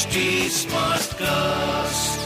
HT 0.00 0.20
Smartcast. 0.48 2.20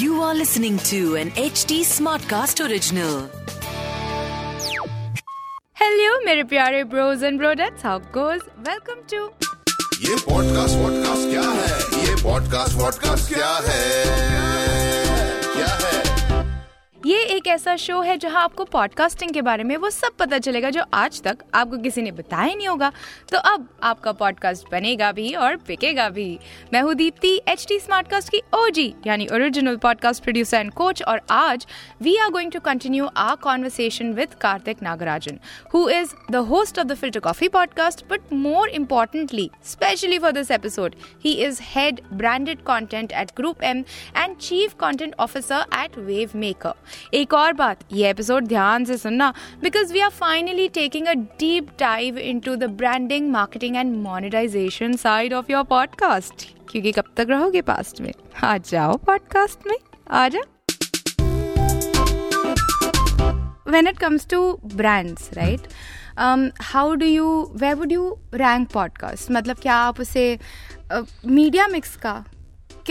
You 0.00 0.22
are 0.22 0.34
listening 0.34 0.78
to 0.90 1.16
an 1.16 1.32
HT 1.32 1.80
Smartcast 1.88 2.62
original. 2.66 3.28
Hello, 5.82 6.08
मेरे 6.24 6.44
प्यारे 6.52 6.82
bros 6.94 7.26
and 7.30 7.38
brodettes. 7.42 7.82
How 7.82 7.98
goes? 8.16 8.48
Welcome 8.70 9.02
to 9.14 9.20
ये 10.06 10.16
podcast 10.30 10.76
vodcast 10.76 11.28
क्या 11.30 11.42
है 11.58 12.06
ये 12.06 12.14
podcast 12.22 12.78
vodcast 12.78 13.34
क्या 13.34 13.52
है 13.66 13.82
क्या 15.52 15.74
है 15.82 15.95
ये 17.05 17.23
एक 17.23 17.47
ऐसा 17.47 17.75
शो 17.75 18.01
है 18.01 18.17
जहाँ 18.17 18.43
आपको 18.43 18.63
पॉडकास्टिंग 18.63 19.31
के 19.31 19.41
बारे 19.41 19.63
में 19.63 19.75
वो 19.77 19.89
सब 19.89 20.15
पता 20.19 20.37
चलेगा 20.37 20.69
जो 20.69 20.83
आज 20.93 21.21
तक 21.21 21.37
आपको 21.53 21.77
किसी 21.77 22.01
ने 22.01 22.11
बताया 22.11 22.53
नहीं 22.55 22.67
होगा। 22.67 22.91
तो 23.31 23.37
अब 23.37 23.67
आपका 23.83 24.11
पॉडकास्ट 24.11 24.71
बनेगा 24.71 25.11
भी 25.11 25.33
और 25.33 25.55
बिकेगा 25.55 26.09
भी। 26.09 26.39
मैं 26.73 26.81
हूँ 26.81 26.93
दीप्ति 26.93 27.41
एच 27.47 27.65
टी 27.69 27.79
स्मार्टकास्ट 27.79 28.29
की 28.29 28.41
ओजी 28.53 28.93
यानी 29.07 29.27
original 29.33 29.77
podcast 29.77 30.23
producer 30.23 30.57
and 30.57 30.71
coach 30.71 31.03
और 31.03 31.21
आज 31.29 31.67
we 32.01 32.15
are 32.17 32.29
going 32.29 32.51
to 32.51 32.59
continue 32.59 33.09
our 33.17 33.35
conversation 33.35 34.13
with 34.13 34.33
Karthik 34.33 34.81
Nagarajan 34.81 35.39
who 35.73 35.89
is 35.89 36.13
the 36.31 36.35
host 36.35 36.79
of 36.79 36.87
the 36.87 36.95
filter 36.95 37.19
coffee 37.19 37.47
podcast 37.49 38.05
but 38.09 38.33
more 38.33 38.69
importantly 38.69 39.49
specially 39.65 40.19
for 40.19 40.31
this 40.31 40.51
episode 40.51 40.95
he 41.23 41.33
is 41.33 41.59
head 41.63 42.01
branded 42.13 42.63
content 42.63 43.11
at 43.11 43.31
Group 43.37 43.63
M 43.63 43.83
and 44.17 44.37
chief 44.37 44.73
content 44.73 45.15
officer 45.19 45.65
at 45.73 45.97
Wavemaker 46.35 46.73
एक 47.13 47.33
और 47.33 47.53
बात 47.53 47.79
ये 47.93 48.09
episode 48.09 48.47
ध्यान 48.47 48.85
से 48.85 48.97
सुनना 48.97 49.33
because 49.63 49.93
we 49.93 49.99
are 49.99 50.09
finally 50.09 50.69
taking 50.69 51.07
a 51.07 51.13
deep 51.13 51.67
dive 51.79 52.17
in 52.17 52.39
to 52.39 52.55
the 52.55 52.63
branding 52.63 53.31
marketing 53.31 53.75
and 53.75 53.95
monetisation 53.95 54.95
side 54.95 55.33
of 55.33 55.51
your 55.51 55.63
podcast 55.63 56.55
क्योंकि 56.69 56.91
कब 56.91 57.03
तक 57.17 57.27
रहोगे 57.29 57.61
पास्ट 57.61 58.01
में? 58.01 58.13
आ 58.43 58.57
जाओ 58.57 58.97
पॉडकास्ट 58.97 59.59
में 59.67 59.77
आ 60.11 60.29
जाओ 60.29 60.41
it 63.77 63.99
comes 63.99 64.25
to 64.25 64.39
brands 64.75 65.29
right 65.37 65.67
um, 66.17 66.51
how 66.73 66.85
do 66.95 67.05
you 67.05 67.27
where 67.61 67.75
would 67.75 67.91
you 67.91 68.05
rank 68.41 68.73
podcast 68.77 69.31
मतलब 69.31 69.57
क्या 69.57 69.75
आप 69.75 69.99
उसे 69.99 70.39
मीडिया 71.25 71.65
uh, 71.65 71.71
मिक्स 71.71 71.95
का 71.95 72.25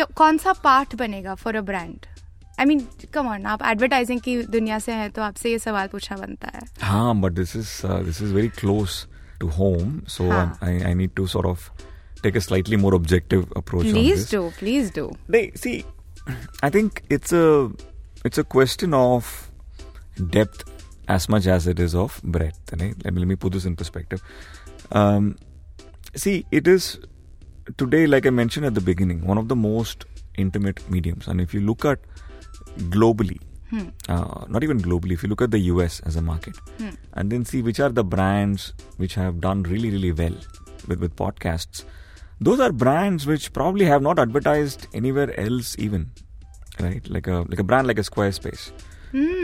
कौन 0.00 0.38
सा 0.38 0.52
पार्ट 0.52 0.96
बनेगा 0.96 1.34
for 1.34 1.56
a 1.56 1.60
brand 1.60 2.06
I 2.60 2.66
mean 2.66 2.86
come 3.14 3.26
on 3.28 3.44
आप 3.46 3.62
एडवर्टाइजिंग 3.62 4.20
की 4.20 4.42
दुनिया 4.42 4.78
से 4.78 4.92
हैं 4.92 5.10
तो 5.10 5.22
आपसे 5.22 5.50
ये 5.50 5.58
सवाल 5.58 5.86
पूछा 5.86 6.16
बनता 6.16 6.48
है। 6.48 6.60
हाँ 6.82 7.20
but 7.20 7.32
this 7.32 7.56
is 7.56 7.86
this 7.86 8.22
is 8.22 8.34
very 8.34 8.48
close 8.48 8.90
to 9.40 9.48
home 9.48 10.00
so 10.08 10.30
I 10.30 10.80
I 10.80 10.94
need 10.94 11.10
to 11.16 11.26
sort 11.26 11.46
of 11.46 11.68
take 12.22 12.36
a 12.36 12.40
slightly 12.40 12.76
more 12.76 12.94
objective 12.94 13.48
approach 13.56 13.86
please 13.86 14.36
do 14.36 14.48
please 14.58 14.92
do 14.98 15.10
see 15.56 15.84
I 16.64 16.70
think 16.70 17.00
it's 17.12 17.34
it's 18.26 18.38
a 18.38 18.42
question 18.42 18.94
of 18.94 19.26
depth 20.22 20.66
as 21.10 21.26
much 21.30 21.46
as 21.46 21.68
it 21.68 21.80
is 21.80 21.96
of 21.96 22.20
breadth 22.26 22.74
me 23.10 23.34
put 23.34 23.56
in 23.66 23.74
perspective 23.74 24.18
see 26.18 26.44
it 26.54 26.68
is 26.68 26.92
today 27.78 28.06
like 28.06 28.26
I 28.26 28.30
mention 28.30 28.64
at 28.64 28.72
the 28.72 28.82
beginning 28.82 29.22
one 29.22 29.38
of 29.38 29.46
the 29.46 29.52
most 29.52 30.06
intimate 30.38 30.80
mediums 30.90 31.28
and 31.28 31.40
if 31.40 31.56
you 31.56 31.62
look 31.62 31.86
at 31.86 31.98
globally. 32.78 33.38
Uh, 34.08 34.44
not 34.48 34.62
even 34.62 34.80
globally. 34.80 35.12
If 35.12 35.22
you 35.24 35.28
look 35.28 35.42
at 35.42 35.50
the 35.50 35.58
US 35.72 36.00
as 36.00 36.16
a 36.16 36.22
market, 36.22 36.56
and 37.14 37.30
then 37.32 37.44
see 37.44 37.62
which 37.62 37.80
are 37.80 37.88
the 37.90 38.04
brands 38.04 38.72
which 38.96 39.14
have 39.14 39.40
done 39.40 39.64
really, 39.64 39.90
really 39.90 40.12
well 40.12 40.36
with, 40.86 41.00
with 41.00 41.16
podcasts, 41.16 41.84
those 42.40 42.60
are 42.60 42.70
brands 42.72 43.26
which 43.26 43.52
probably 43.52 43.84
have 43.86 44.02
not 44.02 44.18
advertised 44.18 44.86
anywhere 44.94 45.38
else, 45.40 45.74
even 45.78 46.10
right? 46.80 47.06
Like 47.08 47.26
a 47.26 47.44
like 47.48 47.58
a 47.58 47.64
brand 47.64 47.86
like 47.88 47.98
a 47.98 48.02
Squarespace, 48.02 48.70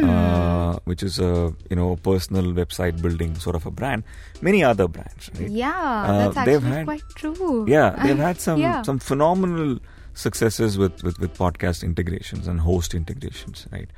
uh, 0.02 0.78
which 0.84 1.02
is 1.02 1.18
a 1.18 1.52
you 1.70 1.76
know 1.76 1.96
personal 1.96 2.44
website 2.52 3.00
building 3.02 3.34
sort 3.38 3.56
of 3.56 3.66
a 3.66 3.70
brand. 3.70 4.04
Many 4.40 4.62
other 4.62 4.88
brands, 4.88 5.30
right? 5.38 5.48
Yeah, 5.50 5.72
Uh, 5.72 6.18
that's 6.28 6.36
actually 6.36 6.68
had- 6.70 6.84
quite 6.86 7.02
true. 7.16 7.64
Yeah, 7.68 7.90
they've 8.04 8.16
had 8.18 8.40
some 8.46 8.60
Yeah. 8.60 8.82
some 8.82 8.98
phenomenal 8.98 9.78
successes 10.14 10.78
with, 10.78 11.02
with, 11.02 11.18
with 11.18 11.36
podcast 11.36 11.82
integrations 11.82 12.46
and 12.46 12.60
host 12.60 12.94
integrations, 12.94 13.66
right? 13.72 13.88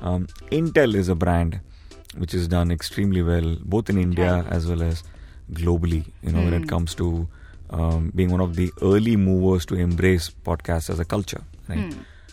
Um, 0.00 0.26
Intel 0.50 0.94
is 0.94 1.08
a 1.08 1.14
brand 1.14 1.60
which 2.16 2.34
is 2.34 2.48
done 2.48 2.70
extremely 2.70 3.22
well, 3.22 3.56
both 3.64 3.90
in 3.90 3.98
India 3.98 4.44
as 4.48 4.66
well 4.66 4.82
as 4.82 5.02
globally. 5.52 6.04
You 6.22 6.32
know, 6.32 6.42
when 6.44 6.54
it 6.54 6.68
comes 6.68 6.94
to 6.96 7.28
um, 7.70 8.12
being 8.14 8.30
one 8.30 8.40
of 8.40 8.56
the 8.56 8.72
early 8.82 9.16
movers 9.16 9.66
to 9.66 9.74
embrace 9.74 10.30
podcasts 10.44 10.88
as 10.90 10.98
a 10.98 11.04
culture, 11.04 11.42
right? 11.68 11.78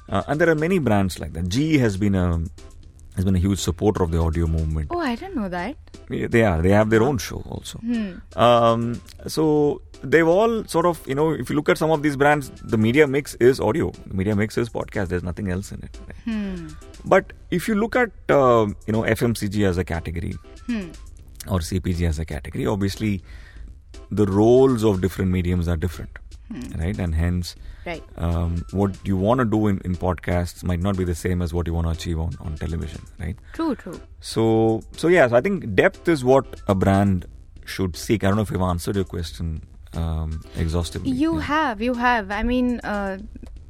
Uh, 0.08 0.24
and 0.28 0.40
there 0.40 0.50
are 0.50 0.56
many 0.56 0.80
brands 0.80 1.20
like 1.20 1.34
that. 1.34 1.50
GE 1.50 1.78
has 1.80 1.98
been 1.98 2.16
a 2.16 2.42
has 3.16 3.26
been 3.26 3.36
a 3.36 3.40
huge 3.40 3.60
supporter 3.60 4.04
of 4.04 4.12
the 4.12 4.20
audio 4.20 4.46
movement. 4.48 4.88
Oh, 4.92 5.00
I 5.00 5.16
didn't 5.16 5.36
know 5.36 5.50
that. 5.50 5.76
Yeah, 6.10 6.28
They 6.28 6.44
are. 6.44 6.62
They 6.62 6.70
have 6.72 6.90
their 6.90 7.02
own 7.04 7.18
show 7.18 7.38
also. 7.50 7.80
Um, 8.36 9.02
so 9.28 9.82
they've 10.04 10.28
all 10.28 10.66
sort 10.66 10.86
of, 10.86 11.02
you 11.08 11.16
know, 11.16 11.32
if 11.32 11.50
you 11.50 11.56
look 11.56 11.70
at 11.70 11.78
some 11.78 11.92
of 11.92 12.04
these 12.04 12.18
brands, 12.18 12.52
the 12.64 12.78
media 12.78 13.08
mix 13.08 13.34
is 13.36 13.60
audio. 13.60 13.92
The 14.08 14.14
media 14.14 14.36
mix 14.36 14.58
is 14.58 14.70
podcast. 14.70 15.08
There's 15.08 15.24
nothing 15.24 15.50
else 15.50 15.72
in 15.72 15.82
it. 15.84 15.98
right? 16.28 16.72
But 17.06 17.34
if 17.52 17.68
you 17.68 17.76
look 17.76 17.96
at, 17.96 18.12
uh, 18.30 18.68
you 18.86 18.94
know, 18.94 19.02
FMCG 19.04 19.66
as 19.68 19.78
a 19.78 19.84
category 19.84 20.34
or 21.48 21.60
CPG 21.60 22.08
as 22.08 22.20
a 22.20 22.26
category, 22.26 22.66
obviously 22.68 23.24
the 24.12 24.26
roles 24.26 24.84
of 24.84 25.02
different 25.02 25.32
mediums 25.32 25.68
are 25.68 25.78
different, 25.78 26.20
right? 26.78 26.98
And 27.00 27.16
hence, 27.16 27.56
Right. 27.86 28.04
um, 28.18 28.66
what 28.72 28.96
you 29.04 29.16
want 29.18 29.40
to 29.40 29.46
do 29.46 29.68
in, 29.68 29.80
in 29.86 29.96
podcasts 29.96 30.64
might 30.64 30.80
not 30.80 30.98
be 30.98 31.04
the 31.04 31.16
same 31.16 31.42
as 31.42 31.54
what 31.54 31.68
you 31.68 31.74
want 31.74 31.88
to 31.88 31.92
achieve 31.92 32.20
on, 32.20 32.36
on 32.40 32.56
television, 32.56 33.02
right? 33.20 33.36
True, 33.54 33.76
true. 33.76 34.00
So, 34.22 34.82
so 34.98 35.08
yeah, 35.08 35.28
so 35.28 35.36
I 35.36 35.42
think 35.42 35.74
depth 35.76 36.08
is 36.08 36.24
what 36.24 36.62
a 36.68 36.76
brand 36.76 37.26
should 37.66 37.96
seek. 37.96 38.24
I 38.24 38.28
don't 38.28 38.36
know 38.38 38.44
if 38.44 38.52
I've 38.52 38.62
answered 38.62 38.96
your 38.96 39.06
question 39.06 39.62
um, 39.94 40.42
exhaustively. 40.56 41.12
You 41.12 41.36
Yeah. 41.36 41.42
have, 41.42 41.82
you 41.82 41.94
have. 41.94 42.32
I 42.32 42.44
mean, 42.44 42.80
uh, 42.82 43.18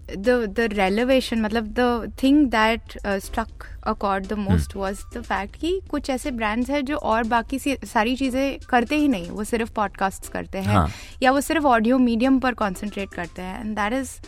the 0.09 0.51
the 0.55 0.69
relevation, 0.77 1.41
मतलब 1.43 1.75
the 1.75 2.13
thing 2.17 2.51
that 2.51 2.97
uh, 3.05 3.21
struck 3.21 3.69
a 3.85 3.95
chord 3.95 4.25
the 4.25 4.37
most 4.37 4.75
was 4.75 5.05
the 5.13 5.23
fact 5.23 5.57
कि 5.61 5.81
कुछ 5.91 6.11
ऐसे 6.11 6.31
brands 6.31 6.71
हैं 6.71 6.85
जो 6.85 6.97
और 6.97 7.25
बाकी 7.25 7.59
सी 7.59 7.77
सारी 7.85 8.17
चीजें 8.17 8.59
करते 8.69 8.97
ही 8.97 9.09
नहीं 9.09 9.31
वो 9.31 9.45
सिर्फ 9.45 9.73
podcasts 9.79 10.29
करते 10.29 10.59
हैं 10.59 10.75
हाँ. 10.75 10.89
या 11.23 11.33
वो 11.33 11.41
सिर्फ 11.41 11.65
ऑडियो 11.65 11.99
मीडियम 11.99 12.39
पर 12.39 12.55
concentrate 12.63 13.15
करते 13.15 13.43
हैं 13.43 13.61
and 13.65 13.77
that 13.79 13.93
is 14.03 14.21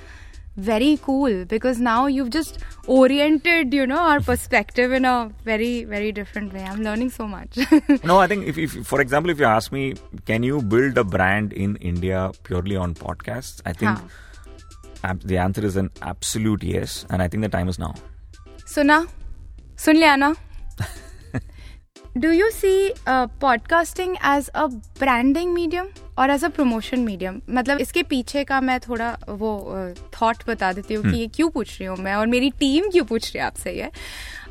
very 0.59 0.99
cool 1.05 1.45
because 1.51 1.79
now 1.81 2.07
you've 2.07 2.31
just 2.31 2.59
oriented 2.87 3.73
you 3.73 3.87
know 3.87 3.99
our 3.99 4.21
perspective 4.21 4.93
in 4.93 5.07
a 5.07 5.31
very 5.45 5.85
very 5.85 6.13
different 6.13 6.53
way 6.53 6.63
i'm 6.63 6.83
learning 6.83 7.09
so 7.11 7.27
much 7.27 7.57
No, 8.05 8.19
I 8.19 8.27
think 8.27 8.47
if, 8.47 8.59
if, 8.59 8.87
for 8.87 9.01
example, 9.01 9.31
if 9.31 9.41
you 9.41 9.47
ask 9.47 9.73
me, 9.73 9.95
can 10.27 10.43
you 10.43 10.61
build 10.61 10.99
a 10.99 11.05
brand 11.05 11.55
in 11.55 11.77
India 11.77 12.33
purely 12.43 12.77
on 12.77 12.95
podcasts? 12.95 13.63
I 13.65 13.73
think 13.73 13.91
हाँ. 13.91 14.11
the 15.24 15.38
answer 15.38 15.66
is 15.66 15.76
an 15.78 15.90
absolute 16.02 16.64
yes, 16.64 17.06
and 17.10 17.22
I 17.22 17.28
think 17.28 17.44
the 17.44 17.50
time 17.50 17.70
is 17.70 17.80
now. 17.80 17.94
Suna, 18.66 19.08
sun 19.76 19.96
liya? 19.96 20.36
Do 22.18 22.32
you 22.32 22.50
see 22.50 22.94
podcasting 23.42 24.16
as 24.26 24.48
a 24.50 24.66
branding 25.00 25.54
medium 25.54 25.88
और 26.20 26.30
as 26.30 26.44
a 26.46 26.48
promotion 26.48 27.00
medium 27.00 27.42
मतलब 27.50 27.80
इसके 27.80 28.04
पीछे 28.04 28.44
का 28.44 28.62
मैं 28.62 28.80
थोड़ा 28.80 29.10
वो 29.30 29.52
thought 30.16 30.38
बता 30.48 30.72
देती 30.74 30.94
हूँ 30.94 31.04
कि 31.04 31.18
ये 31.18 31.28
क्यों 31.28 31.50
पूछ 31.50 31.80
रही 31.80 31.88
हूँ 31.88 31.98
मैं 31.98 32.14
और 32.16 32.28
मेरी 32.28 32.50
टीम 32.50 32.90
क्यों 32.90 33.04
पूछ 33.06 33.28
रही 33.28 33.40
है 33.40 33.46
आपसे 33.46 33.72
ये? 33.72 33.90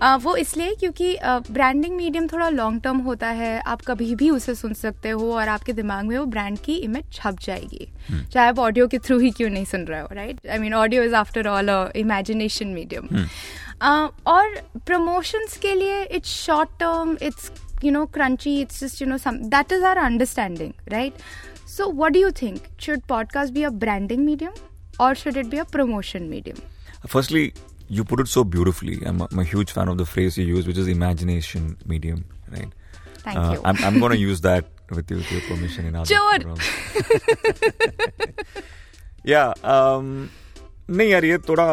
अ, 0.03 0.17
वो 0.17 0.37
इसलिए 0.37 0.75
क्योंकि 0.75 1.17
ब्रांडिंग 1.25 1.93
uh, 1.93 1.99
मीडियम 1.99 2.27
थोड़ा 2.27 2.49
लॉन्ग 2.49 2.83
टर्म 2.83 2.99
होता 2.99 3.29
है 3.29 3.59
आप 3.61 3.83
कभी 3.83 4.15
भी 4.15 4.31
उसे 4.31 4.55
सुन 4.55 4.73
सकते 4.75 5.11
हो 5.11 5.33
और 5.33 5.49
आपके 5.49 5.73
दिमाग 5.73 6.05
में 6.05 6.19
वो 6.19 6.25
ब्रांड 6.27 6.59
की 6.59 6.75
इमेज 6.75 7.13
छप 7.13 7.37
जाएगी। 7.41 7.89
चाहे 8.33 8.49
आप 8.49 8.59
ऑडियो 8.59 8.87
के 8.87 8.99
थ्रू 8.99 9.19
ही 9.19 9.31
क्यों 9.31 9.51
नहीं 9.51 9.65
सुन 9.65 9.85
रहे 9.85 10.01
हो 10.01 10.09
right 10.13 10.47
I 10.49 10.59
mean 10.59 10.75
audio 10.75 11.03
is 11.03 11.15
after 11.15 11.47
all 11.49 11.71
imagination 11.97 12.69
medium 12.69 13.09
Uh, 13.17 13.66
और 13.82 14.60
प्रमोशंस 14.86 15.58
के 15.62 15.74
लिए 15.76 16.04
it's 16.04 16.34
short 16.46 16.70
term 16.80 17.18
it's 17.28 17.52
you 17.84 17.92
know 17.92 18.06
crunchy 18.18 18.60
it's 18.62 18.84
just 18.84 19.02
you 19.02 19.08
know 19.08 19.18
some 19.18 19.38
that 19.56 19.72
is 19.72 19.84
are 19.92 19.98
understanding 19.98 20.72
right 20.92 21.22
so 21.78 21.92
what 21.92 22.14
do 22.14 22.20
you 22.20 22.32
think 22.42 22.62
should 22.86 23.02
podcast 23.10 23.54
be 23.54 23.64
a 23.64 23.70
branding 23.86 24.26
medium 24.26 24.54
और 25.06 25.16
should 25.24 25.38
it 25.38 25.46
be 25.56 25.58
a 25.58 25.64
promotion 25.78 26.24
medium 26.36 26.68
Firstly, 27.12 27.42
you 27.98 28.04
put 28.10 28.20
it 28.24 28.28
so 28.32 28.42
beautifully. 28.56 28.96
I'm 29.12 29.22
a, 29.24 29.28
I'm 29.32 29.40
a 29.44 29.46
huge 29.52 29.72
fan 29.78 29.90
of 29.94 29.96
the 30.02 30.06
phrase 30.10 30.36
you 30.40 30.44
use, 30.50 30.68
which 30.72 30.80
is 30.82 30.90
imagination 30.92 31.64
medium, 31.94 32.20
right? 32.56 32.76
Thank 33.24 33.40
Uh, 33.40 33.54
you. 33.54 33.64
I'm, 33.72 33.80
I'm 33.88 33.98
going 34.04 34.14
to 34.16 34.20
use 34.24 34.42
that 34.44 34.68
with, 34.98 35.10
you, 35.14 35.18
with 35.22 35.32
your 35.36 35.42
permission 35.48 35.88
in 35.92 35.98
other 36.02 36.14
Sure. 36.14 36.38
forums. 36.44 36.70
yeah. 39.34 39.54
Um, 39.76 40.14
नहीं 40.90 41.10
यार 41.10 41.26
ये 41.26 41.38
थोड़ा 41.50 41.68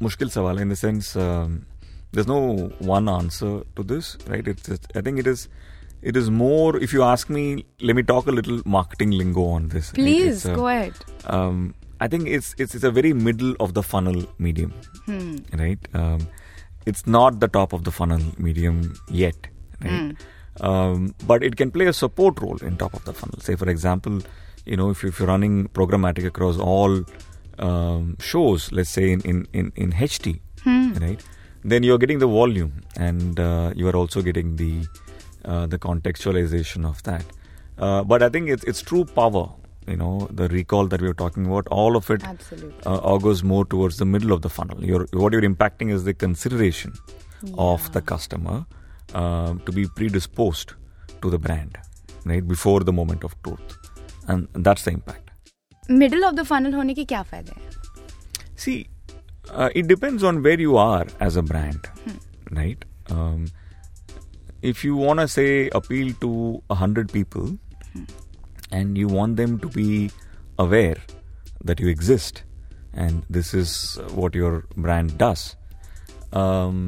mushkil 0.00 0.30
sawal 0.36 0.60
in 0.60 0.68
the 0.68 0.76
sense 0.76 1.16
um, 1.16 1.66
there's 2.12 2.26
no 2.26 2.72
one 2.78 3.08
answer 3.08 3.62
to 3.76 3.82
this, 3.82 4.16
right? 4.26 4.46
It's, 4.46 4.68
it's, 4.68 4.86
I 4.94 5.00
think 5.00 5.18
it 5.18 5.26
is 5.26 5.48
it 6.02 6.16
is 6.16 6.30
more 6.30 6.76
if 6.78 6.92
you 6.92 7.02
ask 7.02 7.28
me 7.28 7.64
let 7.80 7.94
me 7.94 8.02
talk 8.02 8.26
a 8.26 8.30
little 8.30 8.62
marketing 8.64 9.10
lingo 9.10 9.44
on 9.44 9.68
this 9.68 9.92
please 9.92 10.46
uh, 10.46 10.54
go 10.54 10.66
ahead. 10.66 10.94
Um, 11.26 11.74
i 12.00 12.08
think 12.08 12.26
it's, 12.26 12.54
it's 12.56 12.74
it's 12.74 12.84
a 12.84 12.90
very 12.90 13.12
middle 13.12 13.54
of 13.60 13.74
the 13.74 13.82
funnel 13.82 14.24
medium 14.38 14.72
hmm. 15.04 15.36
right? 15.52 15.78
Um, 15.92 16.26
it's 16.86 17.06
not 17.06 17.38
the 17.40 17.48
top 17.48 17.74
of 17.74 17.84
the 17.84 17.90
funnel 17.90 18.22
medium 18.38 18.94
yet 19.10 19.36
right? 19.84 20.16
Hmm. 20.58 21.08
But 21.26 21.42
it 21.42 21.56
can 21.56 21.70
play 21.70 21.86
a 21.86 21.92
support 21.92 22.40
role 22.40 22.56
in 22.58 22.76
top 22.76 22.92
of 22.94 23.04
the 23.04 23.12
funnel. 23.12 23.38
Say 23.40 23.54
for 23.56 23.68
example 23.68 24.22
you 24.64 24.76
know 24.78 24.90
if, 24.90 25.04
if 25.04 25.18
you're 25.18 25.28
running 25.28 25.68
programmatic 25.68 26.24
across 26.24 26.58
all 26.58 27.04
um, 27.60 28.16
shows, 28.20 28.72
let's 28.72 28.90
say 28.90 29.12
in 29.12 29.20
in 29.22 29.46
in, 29.52 29.72
in 29.76 29.92
HT, 29.92 30.40
right? 31.00 31.22
Then 31.62 31.82
you're 31.82 31.98
getting 31.98 32.18
the 32.18 32.26
volume, 32.26 32.82
and 32.96 33.38
uh, 33.38 33.72
you 33.76 33.86
are 33.88 33.96
also 33.96 34.22
getting 34.22 34.56
the 34.56 34.86
uh, 35.44 35.66
the 35.66 35.78
contextualization 35.78 36.86
of 36.86 37.02
that. 37.04 37.24
Uh, 37.78 38.02
but 38.02 38.22
I 38.22 38.28
think 38.28 38.48
it's 38.48 38.64
it's 38.64 38.82
true 38.82 39.04
power. 39.04 39.48
You 39.86 39.96
know, 39.96 40.28
the 40.30 40.46
recall 40.48 40.86
that 40.86 41.00
we 41.00 41.08
were 41.08 41.14
talking 41.14 41.46
about, 41.46 41.66
all 41.68 41.96
of 41.96 42.10
it 42.10 42.22
Absolutely. 42.22 42.72
uh, 42.86 42.98
augurs 42.98 43.42
more 43.42 43.64
towards 43.64 43.96
the 43.96 44.04
middle 44.04 44.32
of 44.32 44.42
the 44.42 44.50
funnel. 44.50 44.84
You're, 44.84 45.06
what 45.12 45.32
you're 45.32 45.42
impacting 45.42 45.90
is 45.90 46.04
the 46.04 46.14
consideration 46.14 46.92
of 47.58 47.90
the 47.92 48.02
customer 48.02 48.66
um, 49.14 49.60
to 49.60 49.72
be 49.72 49.86
predisposed 49.88 50.74
to 51.22 51.30
the 51.30 51.38
brand, 51.38 51.78
right, 52.24 52.46
before 52.46 52.80
the 52.80 52.92
moment 52.92 53.24
of 53.24 53.34
truth. 53.42 53.78
And 54.28 54.46
that's 54.52 54.84
the 54.84 54.92
impact. 54.92 55.29
Middle 55.89 56.23
of 56.25 56.33
the 56.33 56.43
funnel 56.43 56.73
होने 56.73 56.93
के 56.93 57.05
क्या 57.13 57.21
फायदे 57.31 57.59
हैं 57.59 57.73
See, 58.63 58.75
uh, 59.61 59.69
it 59.79 59.87
depends 59.87 60.23
on 60.27 60.37
where 60.43 60.59
you 60.63 60.75
are 60.83 61.05
as 61.25 61.35
a 61.39 61.41
brand, 61.47 61.87
right? 62.59 62.85
Um, 63.15 63.41
if 64.69 64.83
you 64.85 64.95
want 64.99 65.21
to 65.23 65.25
say 65.33 65.47
appeal 65.79 66.13
to 66.21 66.29
a 66.75 66.77
hundred 66.81 67.11
people, 67.15 67.51
and 68.79 68.97
you 69.01 69.09
want 69.17 69.37
them 69.41 69.57
to 69.65 69.71
be 69.75 69.89
aware 70.65 70.95
that 71.71 71.83
you 71.85 71.91
exist, 71.95 72.41
and 73.05 73.27
this 73.39 73.53
is 73.63 73.75
what 74.21 74.39
your 74.41 74.53
brand 74.87 75.17
does, 75.25 75.43
um, 76.43 76.81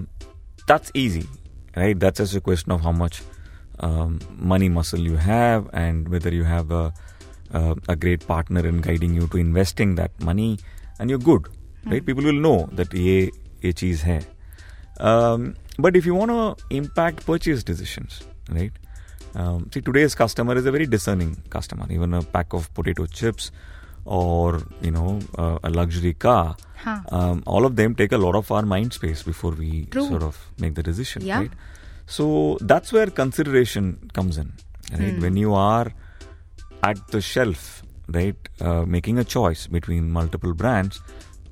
that's 0.71 0.95
easy, 1.03 1.25
right? 1.75 1.99
That's 2.05 2.23
just 2.25 2.39
a 2.41 2.43
question 2.49 2.71
of 2.77 2.81
how 2.89 2.95
much 3.03 3.21
um, 3.89 4.17
money 4.55 4.71
muscle 4.79 5.11
you 5.11 5.17
have, 5.27 5.69
and 5.85 6.09
whether 6.15 6.33
you 6.39 6.49
have 6.55 6.71
a 6.71 6.85
uh, 7.52 7.74
a 7.88 7.96
great 7.96 8.26
partner 8.26 8.66
in 8.66 8.80
guiding 8.80 9.14
you 9.14 9.26
to 9.28 9.38
investing 9.38 9.94
that 9.96 10.10
money 10.20 10.58
and 10.98 11.10
you're 11.10 11.18
good 11.18 11.46
right 11.46 11.96
mm-hmm. 11.96 12.06
people 12.06 12.24
will 12.24 12.40
know 12.48 12.68
that 12.72 12.92
ye 12.94 13.30
is 13.62 13.74
cheez 13.74 14.04
hai 14.10 14.20
um, 15.08 15.54
but 15.78 15.96
if 15.96 16.06
you 16.06 16.14
want 16.14 16.30
to 16.30 16.76
impact 16.76 17.26
purchase 17.26 17.62
decisions 17.72 18.22
right 18.50 18.72
um, 19.34 19.68
see 19.72 19.80
today's 19.80 20.14
customer 20.14 20.56
is 20.56 20.66
a 20.66 20.72
very 20.72 20.86
discerning 20.86 21.36
customer 21.50 21.86
even 21.90 22.14
a 22.14 22.22
pack 22.22 22.52
of 22.52 22.72
potato 22.74 23.06
chips 23.06 23.50
or 24.04 24.62
you 24.80 24.90
know 24.90 25.20
uh, 25.38 25.58
a 25.62 25.70
luxury 25.70 26.12
car 26.12 26.56
huh. 26.76 27.00
um, 27.10 27.42
all 27.46 27.64
of 27.64 27.76
them 27.76 27.94
take 27.94 28.12
a 28.12 28.18
lot 28.18 28.34
of 28.34 28.50
our 28.50 28.62
mind 28.62 28.92
space 28.92 29.22
before 29.22 29.52
we 29.52 29.84
True. 29.86 30.06
sort 30.08 30.22
of 30.22 30.38
make 30.58 30.74
the 30.74 30.82
decision 30.82 31.24
yeah. 31.24 31.38
right 31.38 31.52
so 32.06 32.58
that's 32.60 32.92
where 32.92 33.06
consideration 33.06 34.10
comes 34.12 34.36
in 34.36 34.52
right 34.92 35.14
hmm. 35.14 35.22
when 35.22 35.36
you 35.36 35.54
are 35.54 35.92
at 36.82 37.06
the 37.08 37.20
shelf, 37.20 37.82
right, 38.08 38.36
uh, 38.60 38.84
making 38.86 39.18
a 39.18 39.24
choice 39.24 39.66
between 39.66 40.10
multiple 40.10 40.54
brands, 40.54 41.00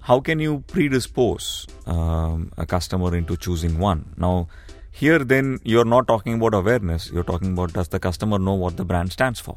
how 0.00 0.20
can 0.20 0.40
you 0.40 0.64
predispose 0.66 1.66
um, 1.86 2.52
a 2.56 2.66
customer 2.66 3.14
into 3.16 3.36
choosing 3.36 3.78
one? 3.78 4.12
Now, 4.16 4.48
here 4.90 5.18
then 5.20 5.58
you're 5.62 5.84
not 5.84 6.08
talking 6.08 6.34
about 6.34 6.54
awareness, 6.54 7.10
you're 7.12 7.22
talking 7.24 7.52
about 7.52 7.72
does 7.72 7.88
the 7.88 8.00
customer 8.00 8.38
know 8.38 8.54
what 8.54 8.76
the 8.76 8.84
brand 8.84 9.12
stands 9.12 9.40
for, 9.40 9.56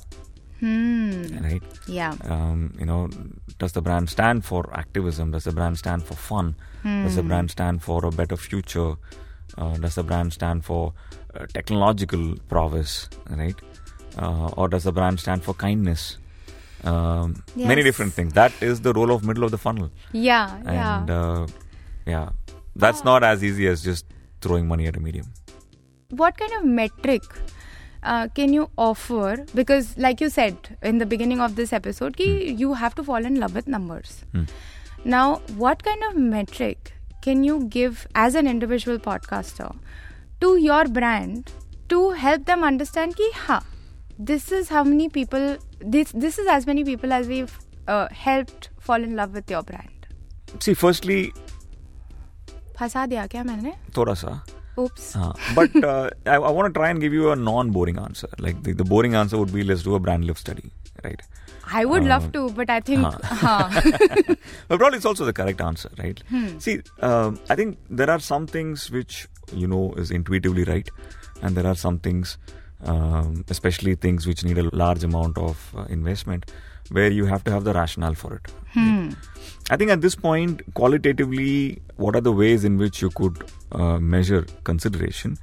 Hmm. 0.60 1.24
right? 1.44 1.64
या 1.90 2.10
Um, 2.34 2.60
you 2.80 2.86
know, 2.86 3.10
does 3.60 3.74
the 3.74 3.82
brand 3.82 4.10
stand 4.10 4.46
for 4.46 4.62
activism? 4.82 5.32
Does 5.32 5.44
the 5.44 5.52
brand 5.52 5.78
stand 5.78 6.04
for 6.04 6.14
fun? 6.16 6.56
Does 6.84 7.16
the 7.16 7.24
brand 7.24 7.52
stand 7.52 7.82
for 7.84 8.06
a 8.06 8.12
better 8.12 8.38
future? 8.38 8.96
Uh, 9.58 9.78
does 9.78 9.96
the 9.96 10.04
brand 10.04 10.34
stand 10.34 10.64
for 10.66 10.94
uh, 11.36 11.46
technological 11.54 12.36
prowess, 12.50 13.10
right? 13.30 13.56
Uh, 14.18 14.48
or 14.58 14.68
does 14.70 14.84
the 14.84 14.92
brand 14.92 15.20
stand 15.20 15.44
for 15.44 15.54
kindness? 15.54 16.18
Um, 16.84 17.44
Many 17.56 17.84
different 17.84 18.14
things. 18.14 18.34
That 18.34 18.52
is 18.62 18.82
the 18.82 18.94
role 18.94 19.12
of 19.12 19.24
middle 19.24 19.44
of 19.44 19.52
the 19.52 19.58
funnel, 19.58 19.90
या 20.14 20.40
and 20.66 20.76
या 20.80 20.90
uh, 21.20 21.48
yeah, 22.06 22.30
that's 22.76 23.04
not 23.04 23.24
as 23.24 23.44
easy 23.44 23.68
as 23.68 23.82
just 23.84 24.06
throwing 24.42 24.68
money 24.68 24.88
at 24.88 24.98
a 24.98 25.00
medium. 25.00 25.32
what 26.22 26.36
kind 26.40 26.54
of 26.56 26.66
metric 26.78 27.24
uh, 28.04 28.28
can 28.40 28.52
you 28.56 28.66
offer 28.88 29.30
because 29.60 29.88
like 30.06 30.20
you 30.24 30.28
said 30.34 30.68
in 30.90 31.00
the 31.04 31.08
beginning 31.14 31.40
of 31.46 31.56
this 31.60 31.72
episode 31.78 32.18
ki 32.20 32.28
you 32.64 32.74
have 32.82 32.94
to 33.00 33.06
fall 33.08 33.30
in 33.30 33.40
love 33.44 33.56
with 33.60 33.72
numbers 33.76 34.12
Hmm. 34.36 34.44
now 35.14 35.24
what 35.64 35.82
kind 35.88 36.06
of 36.10 36.20
metric 36.36 36.92
can 37.28 37.42
you 37.48 37.56
give 37.78 38.04
as 38.26 38.38
an 38.44 38.52
individual 38.54 39.00
podcaster 39.08 39.72
to 40.46 40.52
your 40.68 40.84
brand 41.00 41.52
to 41.96 42.02
help 42.26 42.46
them 42.52 42.68
understand 42.72 43.18
ki 43.22 43.32
ha 43.48 43.58
this 44.23 44.51
is 44.53 44.69
how 44.69 44.83
many 44.85 45.09
people 45.09 45.45
this 45.97 46.13
this 46.27 46.39
is 46.39 46.47
as 46.57 46.67
many 46.67 46.85
people 46.85 47.13
as 47.13 47.29
we've 47.29 47.57
uh, 47.87 48.09
helped 48.11 48.71
fall 48.89 49.03
in 49.11 49.15
love 49.17 49.35
with 49.41 49.51
your 49.51 49.63
brand 49.63 50.07
See, 50.65 50.73
firstly, 50.75 51.21
फंसा 52.79 53.05
दिया 53.07 53.27
क्या 53.27 53.43
मैंने 53.45 53.73
थोड़ा 53.97 54.15
सा. 54.23 54.41
oops 54.81 55.07
Uh, 55.17 55.33
but 55.55 55.77
uh, 55.85 56.09
I, 56.27 56.35
I 56.37 56.51
want 56.57 56.73
to 56.73 56.79
try 56.79 56.89
and 56.91 57.01
give 57.05 57.13
you 57.13 57.31
a 57.33 57.37
non-boring 57.37 57.99
answer. 57.99 58.29
Like 58.39 58.63
the, 58.63 58.73
the 58.73 58.85
boring 58.85 59.15
answer 59.21 59.37
would 59.39 59.53
be 59.53 59.63
let's 59.71 59.83
do 59.83 59.95
a 59.97 60.01
brand 60.01 60.25
lift 60.25 60.41
study, 60.41 60.71
right? 61.05 61.21
I 61.81 61.85
would 61.85 62.05
love 62.05 62.29
uh, 62.29 62.31
to 62.37 62.51
but 62.59 62.71
I 62.71 62.81
think 62.81 63.03
हाँ. 63.41 63.57
But 64.69 64.79
probably 64.79 64.97
it's 64.99 65.05
also 65.13 65.25
the 65.31 65.33
correct 65.33 65.61
answer, 65.61 65.91
right? 65.99 66.23
See, 66.67 66.77
um, 67.01 67.39
I 67.51 67.57
think 67.57 67.77
there 67.91 68.09
are 68.11 68.21
some 68.21 68.47
things 68.47 68.91
which 68.91 69.19
you 69.53 69.67
know 69.67 69.83
is 70.05 70.11
intuitively 70.21 70.65
right, 70.65 70.89
and 71.43 71.55
there 71.61 71.67
are 71.67 71.75
some 71.75 71.99
things, 71.99 72.39
um, 72.85 73.45
especially 73.49 73.95
things 73.95 74.27
which 74.27 74.45
need 74.45 74.59
a 74.59 74.69
large 74.75 75.05
amount 75.05 75.39
of 75.39 75.75
uh, 75.77 75.85
investment, 75.89 76.51
where 76.91 77.11
you 77.11 77.27
have 77.27 77.45
to 77.45 77.51
have 77.51 77.65
the 77.65 77.73
rationale 77.75 78.15
for 78.15 78.35
it. 78.35 78.47
I 79.71 79.77
think 79.77 79.91
at 79.91 80.01
this 80.01 80.15
point, 80.15 80.63
qualitatively, 80.75 81.83
what 81.97 82.17
are 82.17 82.21
the 82.21 82.33
ways 82.33 82.65
in 82.65 82.79
which 82.79 83.03
you 83.03 83.11
could 83.11 83.45
uh, 83.73 83.99
measure 83.99 84.47
consideration? 84.65 85.39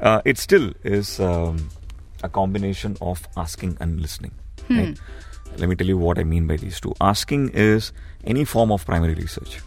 Uh, 0.00 0.20
it 0.24 0.38
still 0.38 0.72
is 0.84 1.20
um, 1.20 1.68
a 2.22 2.28
combination 2.28 2.96
of 3.00 3.28
asking 3.36 3.76
and 3.80 4.00
listening. 4.00 4.32
Right? 4.78 4.98
Let 5.56 5.68
me 5.68 5.76
tell 5.76 5.86
you 5.86 5.96
what 5.96 6.18
I 6.18 6.24
mean 6.24 6.46
by 6.46 6.56
these 6.56 6.80
two. 6.80 6.94
Asking 7.00 7.48
is 7.50 7.92
any 8.24 8.44
form 8.44 8.70
of 8.72 8.84
primary 8.84 9.14
research, 9.14 9.60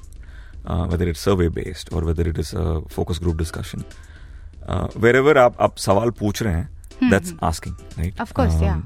uh, 0.66 0.86
whether 0.88 1.08
it's 1.08 1.20
survey 1.20 1.48
based 1.48 1.92
or 1.94 2.02
whether 2.02 2.28
it 2.28 2.38
is 2.38 2.54
a 2.54 2.82
focus 2.90 3.20
group 3.20 3.38
discussion. 3.38 3.86
Uh, 4.68 4.88
wherever 4.88 5.38
आप 5.38 5.56
आप 5.60 5.78
सवाल 5.78 6.10
पूछ 6.20 6.44
रहे 6.44 6.54
हैं, 6.54 6.70
that's 7.01 7.35
asking, 7.43 7.77
right? 7.99 8.15
Of 8.19 8.35
course, 8.35 8.61
yeah. 8.61 8.83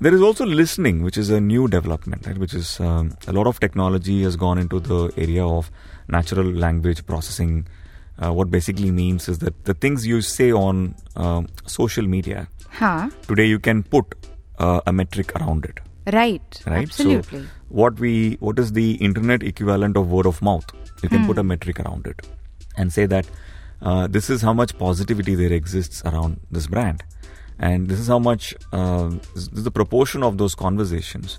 There 0.00 0.14
is 0.14 0.20
also 0.20 0.44
listening, 0.44 1.02
which 1.02 1.16
is 1.16 1.30
a 1.30 1.40
new 1.40 1.68
development, 1.68 2.26
right? 2.26 2.36
Which 2.36 2.52
is 2.54 2.80
um, 2.80 3.16
a 3.26 3.32
lot 3.32 3.46
of 3.46 3.60
technology 3.60 4.22
has 4.22 4.36
gone 4.36 4.58
into 4.58 4.80
the 4.80 5.12
area 5.16 5.46
of 5.46 5.70
natural 6.08 6.44
language 6.44 7.06
processing. 7.06 7.66
Uh, 8.18 8.32
what 8.32 8.50
basically 8.50 8.90
means 8.90 9.28
is 9.28 9.38
that 9.38 9.64
the 9.64 9.74
things 9.74 10.06
you 10.06 10.20
say 10.20 10.52
on 10.52 10.94
um, 11.16 11.48
social 11.66 12.06
media 12.06 12.48
हाँ 12.70 13.10
today, 13.28 13.46
you 13.46 13.58
can 13.58 13.82
put 13.82 14.14
uh, 14.58 14.80
a 14.86 14.92
metric 14.92 15.32
around 15.40 15.64
it, 15.64 15.80
right 16.12 16.60
right? 16.66 16.88
absolutely 16.88 17.40
So, 17.40 17.46
what 17.68 17.98
we 17.98 18.36
what 18.40 18.58
is 18.58 18.72
the 18.72 18.92
internet 18.96 19.42
equivalent 19.42 19.96
of 19.96 20.10
word 20.10 20.26
of 20.26 20.40
mouth? 20.42 20.64
You 21.02 21.08
can 21.08 21.26
put 21.26 21.38
a 21.38 21.42
metric 21.44 21.80
around 21.80 22.06
it 22.06 22.26
and 22.76 22.92
say 22.92 23.06
that 23.06 23.26
uh, 23.82 24.06
this 24.06 24.30
is 24.30 24.42
how 24.42 24.52
much 24.52 24.76
positivity 24.78 25.34
there 25.34 25.52
exists 25.52 26.02
around 26.04 26.40
this 26.50 26.66
brand, 26.66 27.02
and 27.58 27.88
this 27.88 27.98
is 27.98 28.08
how 28.08 28.18
much 28.18 28.54
uh, 28.72 29.08
this 29.34 29.48
is 29.52 29.64
the 29.64 29.70
proportion 29.70 30.22
of 30.22 30.38
those 30.38 30.54
conversations 30.54 31.38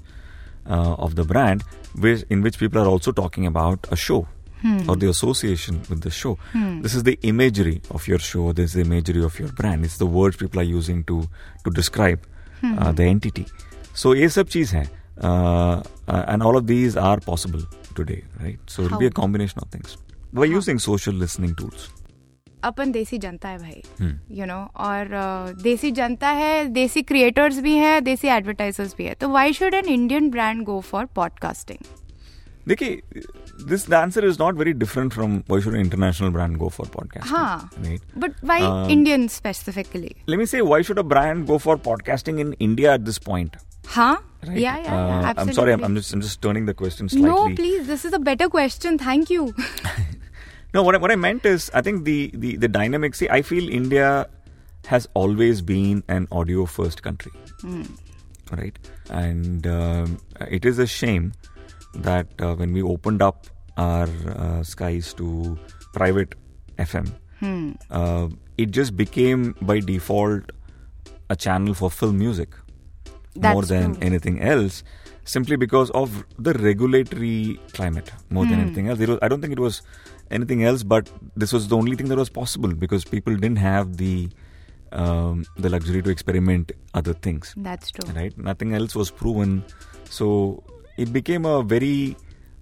uh, 0.70 0.96
of 0.96 1.16
the 1.16 1.24
brand 1.24 1.64
which, 2.00 2.24
in 2.30 2.42
which 2.42 2.58
people 2.58 2.82
are 2.82 2.88
also 2.88 3.12
talking 3.12 3.46
about 3.46 3.88
a 3.92 3.96
show 3.96 4.28
hmm. 4.62 4.90
or 4.90 4.96
the 4.96 5.10
association 5.10 5.82
with 5.90 6.02
the 6.02 6.10
show 6.10 6.36
hmm. 6.52 6.82
this 6.82 6.94
is 6.94 7.04
the 7.04 7.20
imagery 7.22 7.82
of 7.92 8.08
your 8.08 8.20
show 8.20 8.52
this 8.54 8.72
is 8.72 8.74
the 8.74 8.82
imagery 8.82 9.24
of 9.24 9.38
your 9.40 9.50
brand 9.50 9.86
it's 9.86 9.98
the 9.98 10.06
words 10.06 10.38
people 10.38 10.60
are 10.60 10.64
using 10.64 11.04
to 11.04 11.28
to 11.64 11.70
describe 11.72 12.20
hmm. 12.62 12.78
uh, 12.80 12.92
the 12.92 13.04
entity 13.04 13.46
so 13.94 14.14
a 14.14 14.30
sab 14.30 14.50
cheez 14.50 14.72
hai 14.72 14.88
uh, 15.22 15.82
uh, 16.08 16.26
and 16.28 16.44
all 16.44 16.58
of 16.58 16.68
these 16.68 16.98
are 16.98 17.20
possible 17.20 17.62
today 17.94 18.24
right 18.42 18.60
so 18.68 18.84
it'll 18.84 18.96
how? 18.96 19.00
be 19.00 19.06
a 19.06 19.12
combination 19.12 19.60
of 19.62 19.70
things 19.70 19.98
We're 20.38 20.52
using 20.52 20.80
social 20.84 21.14
listening 21.14 21.52
tools 21.56 21.84
अपन 22.70 22.92
देसी 22.92 23.18
जनता 23.18 23.50
है 23.50 23.58
भाई 23.58 24.16
you 24.38 24.46
know 24.46 24.60
और 24.86 25.10
देसी 25.64 25.92
जनता 26.00 26.30
है 26.40 26.66
देसी 26.74 27.02
creators 27.12 27.60
भी 27.60 27.76
हैं 27.76 28.04
देसी 28.04 28.28
एडवर्टाइजर्स 28.38 28.96
भी 28.98 29.06
है 29.06 29.14
तो 29.22 29.30
why 29.30 29.54
should 29.54 29.74
an 29.74 29.86
Indian 29.94 30.30
brand 30.32 30.64
go 30.66 30.80
for 30.90 31.06
podcasting 31.16 31.86
देखिए 32.68 33.02
this 33.70 33.92
answer 33.94 34.26
is 34.26 34.38
not 34.40 34.58
very 34.58 34.74
different 34.74 35.14
from 35.14 35.38
why 35.50 35.62
should 35.62 35.76
international 35.76 36.30
brand 36.30 36.58
go 36.58 36.70
for 36.78 36.88
podcasting 36.94 38.22
but 38.22 38.44
why 38.46 38.92
Indian 38.94 39.28
specifically 39.28 40.16
let 40.30 40.40
me 40.40 40.46
say 40.46 40.62
why 40.62 40.84
should 40.84 41.00
a 41.00 41.08
brand 41.14 41.46
go 41.46 41.58
for 41.68 41.78
podcasting 41.86 42.40
in 42.40 42.56
India 42.60 42.94
at 42.94 43.02
this 43.02 43.18
point 43.26 43.58
हाँ 43.88 44.16
Right? 44.48 44.60
Yeah, 44.60 44.78
yeah, 44.78 44.94
yeah. 44.94 45.30
Uh, 45.30 45.34
I'm 45.38 45.54
sorry, 45.54 45.74
I'm, 45.74 45.84
I'm, 45.84 45.96
just 45.96 46.14
I'm 46.14 46.22
just 46.22 46.42
turning 46.42 46.66
the 46.66 46.74
question 46.74 47.10
slightly. 47.10 47.30
No, 47.30 47.56
please, 47.56 47.88
this 47.88 48.06
is 48.06 48.14
a 48.14 48.20
better 48.20 48.48
question. 48.48 49.00
Thank 49.00 49.30
you. 49.30 49.54
No, 50.76 50.84
what 50.84 50.96
I, 50.96 50.98
what 50.98 51.12
I 51.12 51.16
meant 51.16 51.46
is, 51.46 51.72
I 51.74 51.82
think 51.82 52.04
the, 52.06 52.32
the, 52.34 52.58
the 52.58 52.68
dynamic. 52.68 53.16
See, 53.16 53.30
I 53.30 53.42
feel 53.42 53.70
India 53.70 54.28
has 54.88 55.08
always 55.14 55.62
been 55.62 56.04
an 56.10 56.28
audio 56.32 56.66
first 56.66 57.02
country, 57.02 57.32
right? 58.52 58.78
And 59.10 59.66
um, 59.66 60.20
it 60.58 60.66
is 60.66 60.78
a 60.78 60.86
shame 60.86 61.32
that 61.94 62.28
uh, 62.40 62.54
when 62.56 62.74
we 62.74 62.82
opened 62.84 63.22
up 63.22 63.48
our 63.78 64.08
uh, 64.36 64.64
skies 64.64 65.14
to 65.14 65.58
private 65.94 66.36
FM, 66.78 67.08
uh, 67.90 68.28
it 68.58 68.72
just 68.72 68.96
became 68.98 69.56
by 69.62 69.80
default 69.80 70.52
a 71.30 71.36
channel 71.36 71.74
for 71.74 71.90
film 71.90 72.18
music 72.20 72.50
more 73.36 73.64
than 73.64 73.94
true. 73.96 74.04
anything 74.10 74.42
else 74.42 74.84
simply 75.24 75.56
because 75.56 75.90
of 75.92 76.24
the 76.38 76.54
regulatory 76.54 77.60
climate 77.74 78.12
more 78.30 78.44
Hmm. 78.46 78.52
than 78.52 78.60
anything 78.62 78.88
else. 78.90 79.00
It 79.00 79.10
was, 79.10 79.20
I 79.24 79.28
don't 79.28 79.42
think 79.42 79.54
it 79.54 79.60
was 79.60 79.82
anything 80.32 80.64
else, 80.64 80.84
but 80.84 81.10
this 81.36 81.52
was 81.54 81.68
the 81.68 81.78
only 81.78 81.96
thing 81.96 82.08
that 82.10 82.18
was 82.18 82.30
possible 82.30 82.74
because 82.74 83.06
people 83.06 83.36
didn't 83.36 83.58
have 83.58 83.98
the 83.98 84.30
um, 84.92 85.46
the 85.58 85.70
luxury 85.70 86.02
to 86.02 86.10
experiment 86.10 86.72
other 86.94 87.14
things. 87.14 87.54
That's 87.58 87.92
true. 87.92 88.10
Right? 88.14 88.38
Nothing 88.38 88.74
else 88.74 88.96
was 88.96 89.12
proven, 89.12 89.64
so 90.10 90.64
it 90.98 91.12
became 91.12 91.46
a 91.46 91.64
very 91.64 92.16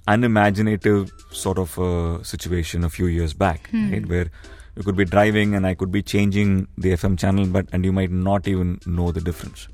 unimaginative 0.07 1.11
sort 1.31 1.57
of 1.57 1.77
uh, 1.79 2.23
situation 2.23 2.83
a 2.83 2.89
few 2.89 3.07
years 3.07 3.33
back, 3.33 3.69
Hmm. 3.69 3.91
right? 3.91 4.05
Where 4.05 4.27
you 4.75 4.83
could 4.83 4.95
be 4.95 5.05
driving 5.05 5.53
and 5.55 5.67
I 5.67 5.75
could 5.75 5.91
be 5.91 6.01
changing 6.01 6.67
the 6.77 6.91
FM 6.93 7.17
channel, 7.19 7.45
but 7.45 7.67
and 7.71 7.85
you 7.85 7.93
might 7.93 8.11
not 8.11 8.47
even 8.47 8.79
know 8.85 9.11
the 9.11 9.21
difference 9.21 9.67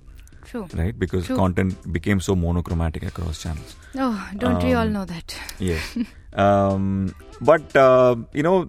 True. 0.43 0.67
right? 0.73 0.97
Because 1.03 1.25
True. 1.27 1.37
content 1.37 1.91
became 1.93 2.19
so 2.19 2.35
monochromatic 2.35 3.03
across 3.03 3.41
channels. 3.41 3.75
Oh, 3.95 4.29
don't 4.37 4.61
we 4.63 4.73
all 4.73 4.87
Um, 4.87 4.93
know 4.93 5.05
that? 5.05 5.35
Yes. 5.59 5.97
um, 6.33 7.15
but, 7.41 7.75
uh, 7.75 8.15
you 8.33 8.43
know, 8.43 8.67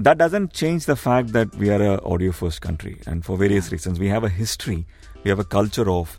that 0.00 0.18
doesn't 0.18 0.52
change 0.52 0.86
the 0.86 0.96
fact 0.96 1.32
that 1.32 1.54
we 1.56 1.70
are 1.70 1.82
a 1.82 2.02
audio 2.04 2.32
first 2.32 2.60
country. 2.60 3.00
And 3.06 3.24
for 3.24 3.36
various 3.36 3.70
reasons, 3.70 3.98
we 4.00 4.08
have 4.08 4.24
a 4.24 4.28
history, 4.28 4.86
we 5.22 5.28
have 5.28 5.38
a 5.38 5.44
culture 5.44 5.88
of, 5.90 6.18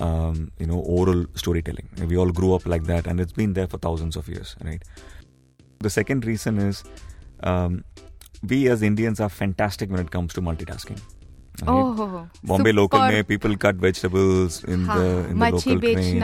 um, 0.00 0.52
you 0.58 0.66
know, 0.66 0.78
oral 0.78 1.26
storytelling. 1.34 1.88
We 2.06 2.16
all 2.16 2.30
grew 2.30 2.54
up 2.54 2.66
like 2.66 2.84
that, 2.84 3.06
and 3.06 3.18
it's 3.18 3.32
been 3.32 3.54
there 3.54 3.66
for 3.66 3.78
thousands 3.78 4.16
of 4.16 4.28
years, 4.28 4.54
right? 4.62 4.82
The 5.80 5.90
second 5.90 6.24
reason 6.24 6.58
is 6.58 6.84
um, 7.40 7.84
we 8.42 8.68
as 8.68 8.82
Indians 8.82 9.20
are 9.20 9.28
fantastic 9.28 9.90
when 9.90 10.00
it 10.00 10.10
comes 10.10 10.32
to 10.34 10.42
multitasking. 10.42 11.00
Bombay 11.64 12.72
local 12.72 12.98
में 12.98 13.24
people 13.24 13.54
cut 13.56 13.80
vegetables 13.80 14.62
in 14.68 14.86
the 14.86 15.26
in 15.30 15.44
local 15.50 15.80
train 15.80 16.20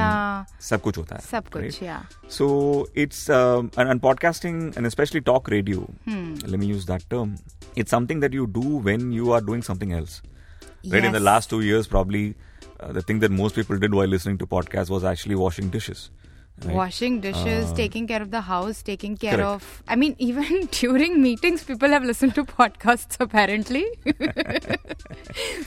सब 0.60 0.80
कुछ 0.80 0.98
होता 0.98 1.16
है 1.16 1.20
सब 1.22 1.48
कुछ 1.48 1.82
या 1.82 2.02
so 2.30 2.48
it's 2.96 3.28
and 3.30 4.00
podcasting 4.00 4.62
and 4.78 4.88
specially 4.88 5.20
talk 5.20 5.50
radio 5.50 5.86
let 6.08 6.58
me 6.60 6.66
use 6.66 6.86
that 6.86 7.08
term 7.10 7.36
it's 7.78 7.90
something 7.90 8.20
that 8.20 8.34
you 8.34 8.46
do 8.52 8.80
when 8.80 9.12
you 9.12 9.30
are 9.30 9.44
doing 9.44 9.62
something 9.62 9.92
else 9.92 10.20
right 10.86 11.04
in 11.04 11.12
the 11.12 11.22
last 11.22 11.54
2 11.54 11.62
years 11.62 11.86
probably 11.86 12.28
the 12.94 13.04
thing 13.08 13.20
that 13.20 13.30
most 13.30 13.56
people 13.56 13.78
did 13.80 13.94
while 13.94 14.10
listening 14.10 14.38
to 14.38 14.46
podcast 14.46 14.90
was 14.90 15.04
actually 15.12 15.34
washing 15.34 15.70
dishes 15.72 16.08
right? 16.64 16.74
washing 16.74 17.20
dishes, 17.20 17.70
Uh, 17.70 17.74
taking 17.74 18.06
care 18.06 18.22
of 18.22 18.30
the 18.30 18.40
house, 18.42 18.82
taking 18.82 19.16
care 19.16 19.36
correct. 19.36 19.48
of. 19.48 19.82
I 19.88 19.96
mean, 19.96 20.14
even 20.18 20.66
during 20.80 21.20
meetings, 21.22 21.64
people 21.64 21.88
have 21.88 22.04
listened 22.04 22.34
to 22.36 22.44
podcasts 22.44 23.16
apparently, 23.20 23.84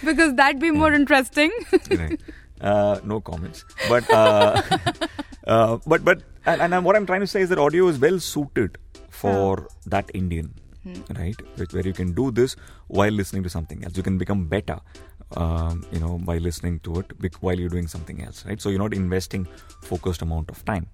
because 0.04 0.34
that'd 0.36 0.60
be 0.60 0.72
more 0.72 0.94
interesting. 0.94 1.52
right. 1.90 2.20
Uh, 2.62 3.00
no 3.04 3.20
comments. 3.20 3.66
But 3.90 4.10
uh, 4.10 4.62
uh, 5.46 5.78
but 5.86 6.06
but 6.06 6.22
and, 6.46 6.62
and 6.62 6.86
what 6.86 6.96
I'm 6.96 7.06
trying 7.06 7.20
to 7.20 7.28
say 7.28 7.42
is 7.42 7.50
that 7.50 7.60
audio 7.60 7.90
is 7.90 8.00
well 8.00 8.18
suited 8.18 8.78
for 9.10 9.68
that 9.86 10.10
Indian, 10.14 10.54
right? 11.20 11.36
Where 11.74 11.86
you 11.86 11.92
can 11.92 12.14
do 12.14 12.32
this 12.32 12.56
while 12.88 13.12
listening 13.12 13.44
to 13.44 13.50
something 13.50 13.84
else. 13.84 13.98
You 13.98 14.04
can 14.04 14.18
become 14.18 14.46
better, 14.48 14.80
um, 15.36 15.86
you 15.92 16.00
know, 16.00 16.18
by 16.18 16.38
listening 16.38 16.80
to 16.82 17.00
it 17.00 17.42
while 17.42 17.60
you're 17.60 17.70
doing 17.70 17.88
something 17.88 18.22
else, 18.24 18.46
right? 18.46 18.62
So 18.62 18.70
you're 18.70 18.80
not 18.80 18.94
investing 18.94 19.48
focused 19.82 20.22
amount 20.22 20.50
of 20.50 20.64
time 20.66 20.88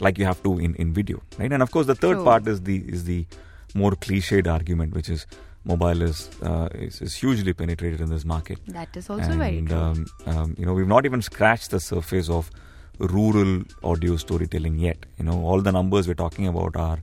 like 0.00 0.18
you 0.18 0.24
have 0.24 0.42
to 0.42 0.58
in, 0.58 0.74
in 0.76 0.92
video, 0.92 1.22
right? 1.38 1.52
And 1.52 1.62
of 1.62 1.70
course, 1.70 1.86
the 1.86 1.94
third 1.94 2.16
True. 2.16 2.24
part 2.24 2.46
is 2.48 2.62
the 2.62 2.78
is 2.88 3.04
the 3.04 3.26
more 3.74 3.92
cliched 3.92 4.46
argument, 4.46 4.94
which 4.94 5.08
is 5.08 5.26
mobile 5.64 6.02
is, 6.02 6.30
uh, 6.42 6.68
is 6.74 7.00
is 7.00 7.14
hugely 7.14 7.52
penetrated 7.52 8.00
in 8.00 8.10
this 8.10 8.24
market 8.24 8.58
that 8.66 8.96
is 8.96 9.08
also 9.08 9.36
very 9.36 9.58
and 9.58 9.68
true. 9.68 9.76
um, 9.76 10.06
um, 10.26 10.54
you 10.58 10.66
know 10.66 10.74
we've 10.74 10.88
not 10.88 11.06
even 11.06 11.22
scratched 11.22 11.70
the 11.70 11.78
surface 11.78 12.28
of 12.28 12.50
rural 12.98 13.62
audio 13.84 14.16
storytelling 14.16 14.78
yet 14.78 15.06
you 15.18 15.24
know 15.24 15.44
all 15.44 15.60
the 15.60 15.70
numbers 15.70 16.08
we're 16.08 16.14
talking 16.14 16.48
about 16.48 16.74
are 16.76 16.98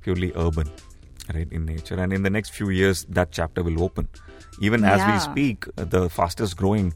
purely 0.00 0.32
urban 0.36 0.70
right 1.35 1.51
in 1.59 1.65
nature 1.71 1.97
and 2.05 2.13
in 2.19 2.23
the 2.27 2.31
next 2.37 2.53
few 2.59 2.69
years 2.77 3.01
that 3.19 3.31
chapter 3.39 3.63
will 3.67 3.81
open 3.87 4.07
even 4.69 4.83
as 4.93 5.03
we 5.09 5.13
Yeah. 5.13 5.21
speak 5.27 5.67
uh, 5.77 5.85
the 5.95 6.01
fastest 6.19 6.57
growing 6.63 6.89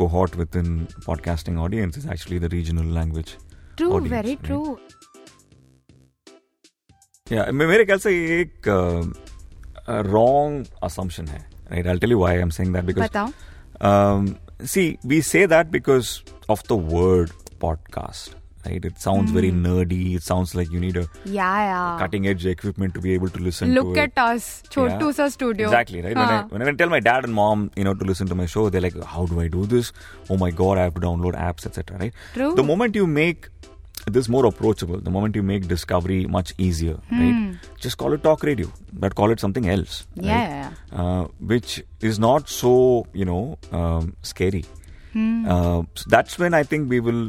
cohort 0.00 0.36
within 0.42 0.68
podcasting 1.06 1.60
audience 1.66 1.96
is 2.02 2.06
actually 2.16 2.38
the 2.46 2.50
regional 2.56 2.90
language 2.98 3.32
true, 3.76 3.92
audience, 3.96 4.14
very 4.16 4.34
right? 4.36 4.44
true. 4.50 4.76
या 7.32 7.44
मे- 7.52 7.66
मेरे 7.68 7.84
ख्याल 7.84 7.98
से 7.98 8.10
ये 8.12 8.40
एक 8.40 8.68
wrong 9.88 10.66
assumption 10.84 11.26
है 11.28 11.38
right 11.70 11.86
I 11.86 11.98
tell 11.98 12.10
you 12.10 12.18
why 12.18 12.34
I 12.36 12.42
am 12.42 12.50
saying 12.60 12.72
that 12.74 12.84
because 12.84 13.08
बताओ 13.08 13.30
Um, 13.90 14.26
see, 14.72 14.82
we 15.10 15.16
say 15.28 15.40
that 15.52 15.70
because 15.76 16.08
of 16.54 16.60
the 16.66 16.76
word 16.90 17.30
podcast, 17.62 18.34
right? 18.67 18.85
It 18.91 18.99
sounds 19.05 19.31
very 19.37 19.49
Hmm. 19.51 19.65
nerdy. 19.67 19.99
It 20.19 20.23
sounds 20.29 20.53
like 20.59 20.71
you 20.77 20.79
need 20.85 20.97
a 21.01 21.05
Yeah, 21.25 21.57
yeah. 21.71 21.97
cutting 22.03 22.27
edge 22.33 22.45
equipment 22.53 22.93
to 22.99 23.01
be 23.07 23.13
able 23.17 23.29
to 23.39 23.43
listen 23.49 23.73
Look 23.79 23.89
to 23.93 23.99
it. 24.03 24.13
at 24.17 24.23
us, 24.25 24.47
Chotu 24.77 25.11
Yeah. 25.17 25.27
studio. 25.39 25.67
Exactly, 25.67 26.01
right? 26.07 26.15
When, 26.23 26.29
I, 26.37 26.41
when 26.55 26.61
I 26.67 26.71
tell 26.83 26.89
my 26.97 26.99
dad 27.09 27.23
and 27.29 27.33
mom, 27.41 27.69
you 27.75 27.83
know, 27.89 27.93
to 28.03 28.05
listen 28.13 28.27
to 28.35 28.39
my 28.43 28.45
show, 28.45 28.69
they're 28.69 28.87
like, 28.89 29.01
how 29.17 29.25
do 29.25 29.39
I 29.41 29.47
do 29.47 29.65
this? 29.75 29.91
Oh 30.29 30.37
my 30.45 30.51
God, 30.63 30.77
I 30.77 30.87
have 30.89 30.93
to 30.95 31.01
download 31.09 31.35
apps, 31.49 31.65
etc., 31.71 31.97
right? 32.05 32.13
True. 32.33 32.53
The 32.55 32.63
moment 32.71 32.95
you 33.03 33.07
make 33.07 33.49
this 34.15 34.27
more 34.33 34.45
approachable, 34.45 34.99
the 35.05 35.09
moment 35.13 35.35
you 35.35 35.43
make 35.43 35.67
discovery 35.67 36.25
much 36.35 36.53
easier, 36.57 36.97
right? 37.11 37.55
Just 37.85 37.97
call 37.97 38.13
it 38.17 38.21
talk 38.27 38.43
radio, 38.49 38.67
but 38.93 39.15
call 39.15 39.31
it 39.31 39.39
something 39.45 39.67
else. 39.67 39.95
Hmm. 40.19 40.23
Yeah, 40.25 40.69
right? 40.69 40.99
uh, 41.05 41.27
which 41.53 41.73
is 42.11 42.19
not 42.25 42.47
so 42.57 42.71
you 43.13 43.25
know 43.25 43.57
um, 43.71 44.15
scary. 44.21 44.63
Hmm. 45.13 45.45
Uh, 45.55 45.81
so 45.95 46.05
that's 46.15 46.39
when 46.43 46.53
I 46.53 46.63
think 46.63 46.89
we 46.89 46.99
will 47.09 47.21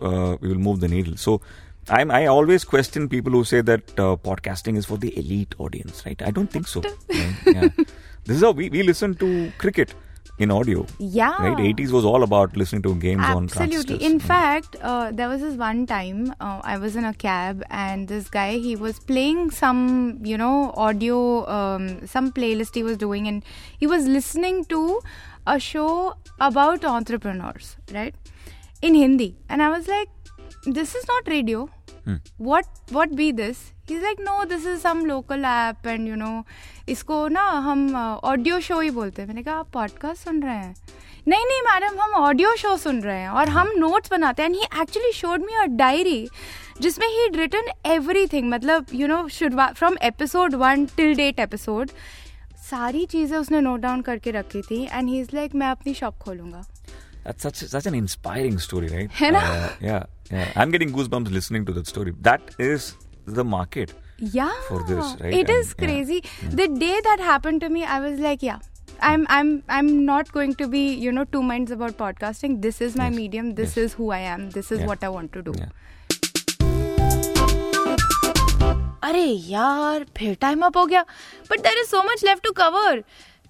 uh, 0.00 0.36
we 0.40 0.48
will 0.48 0.58
move 0.70 0.80
the 0.80 0.88
needle. 0.88 1.16
So. 1.16 1.40
I'm, 1.88 2.12
I 2.12 2.26
always 2.26 2.62
question 2.62 3.08
people 3.08 3.32
who 3.32 3.42
say 3.42 3.60
that 3.60 3.90
uh, 3.98 4.14
podcasting 4.14 4.76
is 4.76 4.86
for 4.86 4.96
the 4.96 5.18
elite 5.18 5.52
audience, 5.58 6.06
right? 6.06 6.22
I 6.22 6.30
don't 6.30 6.48
think 6.48 6.68
so. 6.68 6.80
Yeah. 7.44 7.70
This 8.24 8.36
is 8.36 8.42
how 8.42 8.52
we, 8.52 8.70
we 8.70 8.84
listen 8.84 9.16
to 9.16 9.52
cricket 9.58 9.92
in 10.38 10.52
audio. 10.52 10.86
Yeah. 11.00 11.34
Right? 11.42 11.74
80s 11.74 11.90
was 11.90 12.04
all 12.04 12.22
about 12.22 12.56
listening 12.56 12.82
to 12.82 12.94
games 12.94 13.24
on 13.24 13.44
Absolutely. 13.46 13.96
In 13.96 14.12
Yeah. 14.20 14.26
fact, 14.26 14.76
uh, 14.80 15.10
there 15.10 15.28
was 15.28 15.40
this 15.40 15.56
one 15.56 15.84
time 15.88 16.32
uh, 16.40 16.60
I 16.62 16.78
was 16.78 16.94
in 16.94 17.04
a 17.04 17.12
cab 17.14 17.64
and 17.68 18.06
this 18.06 18.30
guy 18.30 18.58
he 18.58 18.76
was 18.76 19.00
playing 19.00 19.50
some 19.50 20.20
you 20.22 20.38
know 20.38 20.72
audio 20.76 21.44
um, 21.48 22.06
some 22.06 22.30
playlist 22.30 22.76
he 22.76 22.84
was 22.84 22.96
doing 22.96 23.26
and 23.26 23.42
he 23.76 23.88
was 23.88 24.06
listening 24.06 24.64
to 24.66 25.00
a 25.48 25.58
show 25.58 26.14
about 26.38 26.84
entrepreneurs, 26.84 27.76
right? 27.92 28.14
In 28.82 28.96
Hindi, 28.96 29.36
and 29.48 29.62
I 29.62 29.68
was 29.70 29.86
like, 29.86 30.08
this 30.66 30.94
is 30.96 31.04
not 31.06 31.28
radio. 31.28 31.68
Hmm. 32.04 32.16
What 32.38 32.66
what 32.90 33.14
be 33.14 33.30
this? 33.30 33.58
He's 33.88 34.02
like, 34.02 34.22
no, 34.28 34.44
this 34.44 34.64
is 34.64 34.80
some 34.82 35.04
local 35.10 35.44
app 35.50 35.86
and 35.92 36.08
you 36.08 36.16
know 36.16 36.42
इसको 36.88 37.26
ना 37.28 37.44
हम 37.66 37.94
audio 38.24 38.58
show 38.60 38.80
ही 38.80 38.90
बोलते 38.90 39.22
हैं। 39.22 39.28
मैंने 39.28 39.42
कहा 39.42 39.54
आप 39.56 39.70
podcast 39.72 40.24
सुन 40.24 40.42
रहे 40.42 40.54
हैं? 40.54 40.74
नहीं 41.28 41.44
नहीं 41.46 41.60
मैडम 41.62 42.00
हम 42.00 42.14
ऑडियो 42.22 42.54
शो 42.56 42.76
सुन 42.76 43.00
रहे 43.02 43.20
हैं 43.20 43.28
और 43.28 43.48
हम 43.48 43.70
नोट्स 43.76 44.10
बनाते 44.10 44.42
हैं। 44.42 44.50
And 44.50 44.56
he 44.56 44.80
actually 44.82 45.12
showed 45.12 45.44
me 45.46 45.54
a 45.54 45.64
diary 45.76 46.26
जिसमें 46.80 47.06
ही 47.08 47.28
रिटन 47.36 47.70
एवरीथिंग 47.92 48.50
मतलब 48.50 48.86
यू 48.94 49.08
नो 49.08 49.26
शुरुआत 49.38 49.76
from 49.76 49.96
episode 50.02 50.54
one 50.64 50.86
till 50.96 51.14
date 51.16 51.40
episode 51.40 51.90
सारी 52.70 53.06
चीज़ें 53.06 53.38
उसने 53.38 53.60
नोट 53.60 53.80
डाउन 53.80 54.00
करके 54.02 54.30
रखी 54.30 54.62
थी। 54.62 54.84
एंड 54.92 55.08
ही 55.08 55.20
इज़ 55.20 55.36
लाइक 55.36 55.54
मैं 55.54 55.70
अपनी 55.70 55.94
शॉप 55.94 56.18
खोलूँगा। 56.18 56.64
That's 57.27 57.47
such 57.47 57.61
such 57.75 57.87
an 57.91 57.95
inspiring 58.01 58.57
story, 58.65 58.89
right? 58.95 59.15
है 59.21 59.31
ना? 59.37 59.39
Uh, 59.53 59.69
yeah, 59.87 60.03
yeah. 60.35 60.51
I'm 60.63 60.73
getting 60.75 60.93
goosebumps 60.97 61.33
listening 61.37 61.65
to 61.69 61.73
that 61.77 61.87
story. 61.93 62.13
That 62.27 62.53
is 62.67 62.85
the 63.39 63.43
market. 63.53 63.93
Yeah, 64.35 64.53
for 64.67 64.77
this, 64.91 65.09
right? 65.23 65.33
It 65.39 65.49
is 65.55 65.73
And, 65.73 65.81
yeah. 65.81 65.87
crazy. 65.87 66.19
The 66.61 66.67
day 66.83 66.93
that 67.07 67.23
happened 67.31 67.61
to 67.65 67.69
me, 67.73 67.83
I 67.97 67.99
was 68.05 68.19
like, 68.27 68.45
yeah. 68.49 68.63
I'm 69.09 69.25
I'm 69.39 69.49
I'm 69.79 69.89
not 70.05 70.31
going 70.37 70.53
to 70.61 70.67
be 70.75 70.79
you 71.01 71.11
know 71.17 71.25
two 71.35 71.41
minds 71.49 71.75
about 71.75 71.97
podcasting. 71.99 72.55
This 72.67 72.79
is 72.87 72.95
my 73.01 73.09
Yes. 73.09 73.17
medium. 73.17 73.51
This 73.59 73.75
Yes. 73.75 73.83
is 73.89 73.97
who 73.99 74.07
I 74.21 74.21
am. 74.29 74.47
This 74.55 74.71
is 74.77 74.79
Yeah. 74.83 74.87
what 74.93 75.03
I 75.09 75.11
want 75.17 75.33
to 75.39 75.43
do. 75.49 75.57
Yeah. 75.59 75.75
अरे 79.09 79.23
यार 79.49 80.05
फिर 80.17 80.35
time 80.41 80.61
up 80.65 80.77
हो 80.77 80.85
गया 80.85 81.01
but 81.51 81.59
there 81.67 81.77
is 81.81 81.87
so 81.89 82.01
much 82.03 82.23
left 82.25 82.43
to 82.43 82.51
cover 82.57 83.03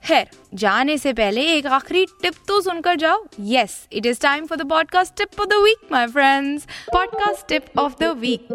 खैर 0.05 0.31
जाने 0.55 0.99
से 0.99 1.13
पहले 1.13 1.43
एक 1.53 1.67
आखिरी 1.67 2.07
टिप 2.23 2.35
तो 2.49 2.61
सुनकर 2.61 2.97
जाओ। 2.97 3.25
Yes 3.41 3.89
it 3.93 4.07
is 4.07 4.21
time 4.21 4.47
for 4.47 4.59
the 4.59 4.69
podcast 4.69 5.17
tip 5.17 5.41
of 5.41 5.49
the 5.49 5.53
week 5.53 5.89
my 5.93 6.07
friends 6.07 6.67
podcast 6.95 7.49
tip 7.49 7.79
of 7.79 7.95
the 8.01 8.05
week 8.05 8.49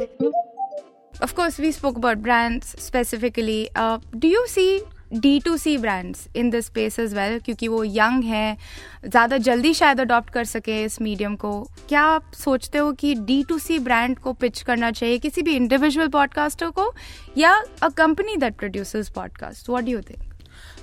of 1.23 1.31
course 1.35 1.55
we 1.59 1.69
spoke 1.71 1.95
about 1.97 2.19
brands 2.21 2.67
specifically. 2.83 3.69
Uh, 3.75 3.97
do 4.19 4.27
you 4.27 4.41
see 4.47 4.81
D2C 5.13 5.81
brands 5.81 6.19
in 6.35 6.49
this 6.49 6.67
space 6.67 6.99
as 6.99 7.15
well? 7.15 7.41
क्योंकि 7.45 7.67
वो 7.67 7.83
young 7.83 8.23
हैं 8.23 8.57
ज़्यादा 9.05 9.37
जल्दी 9.37 9.73
शायद 9.73 10.01
adopt 10.01 10.29
कर 10.29 10.43
सके 10.43 10.83
इस 10.83 11.01
medium 11.01 11.35
को। 11.35 11.51
क्या 11.89 12.01
आप 12.01 12.31
सोचते 12.33 12.77
हो 12.77 12.91
कि 12.91 13.13
डी 13.15 13.43
टू 13.43 13.59
सी 13.59 13.79
ब्रांड 13.79 14.19
को 14.19 14.33
पिच 14.33 14.61
करना 14.61 14.91
चाहिए 14.91 15.17
किसी 15.17 15.41
भी 15.41 15.55
इंडिविजुअल 15.55 16.07
पॉडकास्टर 16.07 16.69
को 16.69 16.93
या 17.37 17.61
a 17.83 17.89
company 17.89 18.37
that 18.37 18.55
produces 18.55 19.09
podcast 19.09 19.69
what 19.69 19.83
do 19.83 19.91
you 19.91 20.01
think 20.01 20.26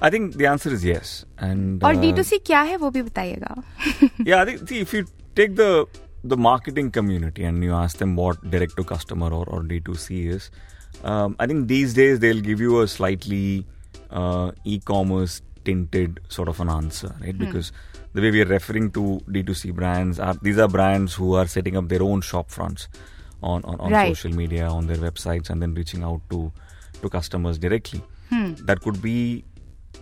I 0.01 0.09
think 0.09 0.35
the 0.41 0.45
answer 0.47 0.71
is 0.73 0.83
yes. 0.85 1.25
And 1.38 1.83
और 1.83 1.95
uh, 1.95 2.01
D2C 2.03 2.39
क्या 2.45 2.61
है 2.71 2.77
वो 2.77 2.89
भी 2.91 3.01
बताइएगा 3.01 3.55
yeah, 4.25 4.41
I 4.41 4.45
think 4.45 4.67
see 4.69 4.79
if 4.85 4.93
you 4.93 5.05
take 5.35 5.55
the 5.55 5.71
the 6.23 6.38
marketing 6.38 6.91
community 6.91 7.43
and 7.49 7.63
you 7.63 7.73
ask 7.73 7.97
them 7.97 8.15
what 8.15 8.41
direct 8.53 8.75
to 8.77 8.83
customer 8.83 9.27
or, 9.27 9.45
or 9.49 9.59
D2C 9.63 10.25
is, 10.38 10.49
um, 11.03 11.35
I 11.39 11.47
think 11.47 11.67
these 11.69 11.93
days 11.93 12.19
they'll 12.19 12.41
give 12.47 12.59
you 12.59 12.81
a 12.81 12.88
slightly 12.88 13.65
uh, 14.11 14.51
e-commerce 14.65 15.41
tinted 15.63 16.19
sort 16.27 16.49
of 16.49 16.59
an 16.59 16.69
answer, 16.69 17.15
right? 17.21 17.38
Because 17.38 17.71
the 18.13 18.21
way 18.21 18.31
we 18.31 18.41
are 18.41 18.45
referring 18.45 18.91
to 18.91 19.21
D2C 19.29 19.73
brands 19.73 20.19
are 20.19 20.33
these 20.41 20.57
are 20.57 20.67
brands 20.67 21.13
who 21.13 21.35
are 21.35 21.47
setting 21.47 21.77
up 21.77 21.88
their 21.89 22.03
own 22.03 22.21
shop 22.21 22.49
fronts 22.51 22.88
on, 23.41 23.63
on, 23.63 23.79
on 23.79 23.91
Right. 23.91 24.15
social 24.15 24.35
media, 24.35 24.67
on 24.67 24.88
their 24.88 24.97
websites, 24.97 25.49
and 25.49 25.61
then 25.61 25.73
reaching 25.73 26.03
out 26.03 26.21
to 26.31 26.51
to 27.01 27.09
customers 27.09 27.57
directly. 27.57 28.01
That 28.65 28.81
could 28.81 29.01
be 29.01 29.45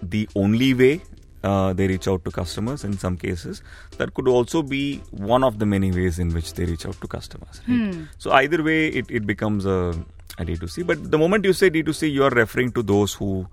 the 0.02 0.28
only 0.34 0.74
way 0.74 1.00
uh, 1.42 1.72
they 1.72 1.86
reach 1.88 2.06
out 2.08 2.24
to 2.24 2.30
customers 2.30 2.84
in 2.84 2.96
some 2.98 3.16
cases. 3.16 3.62
That 3.98 4.14
could 4.14 4.28
also 4.28 4.62
be 4.62 4.98
one 5.10 5.44
of 5.44 5.58
the 5.58 5.66
many 5.66 5.90
ways 5.90 6.18
in 6.18 6.32
which 6.32 6.54
they 6.54 6.64
reach 6.64 6.86
out 6.86 7.00
to 7.00 7.08
customers. 7.08 7.60
Right? 7.66 8.06
So 8.18 8.32
either 8.32 8.62
way, 8.62 8.88
it, 8.88 9.06
it 9.10 9.26
becomes 9.26 9.66
a, 9.66 9.94
a 10.38 10.44
D2C. 10.44 10.86
But 10.86 11.10
the 11.10 11.18
moment 11.18 11.44
you 11.44 11.52
say 11.52 11.70
D2C, 11.70 12.12
you 12.12 12.24
are 12.24 12.30
referring 12.30 12.72
to 12.72 12.82
those 12.82 13.14
who 13.14 13.46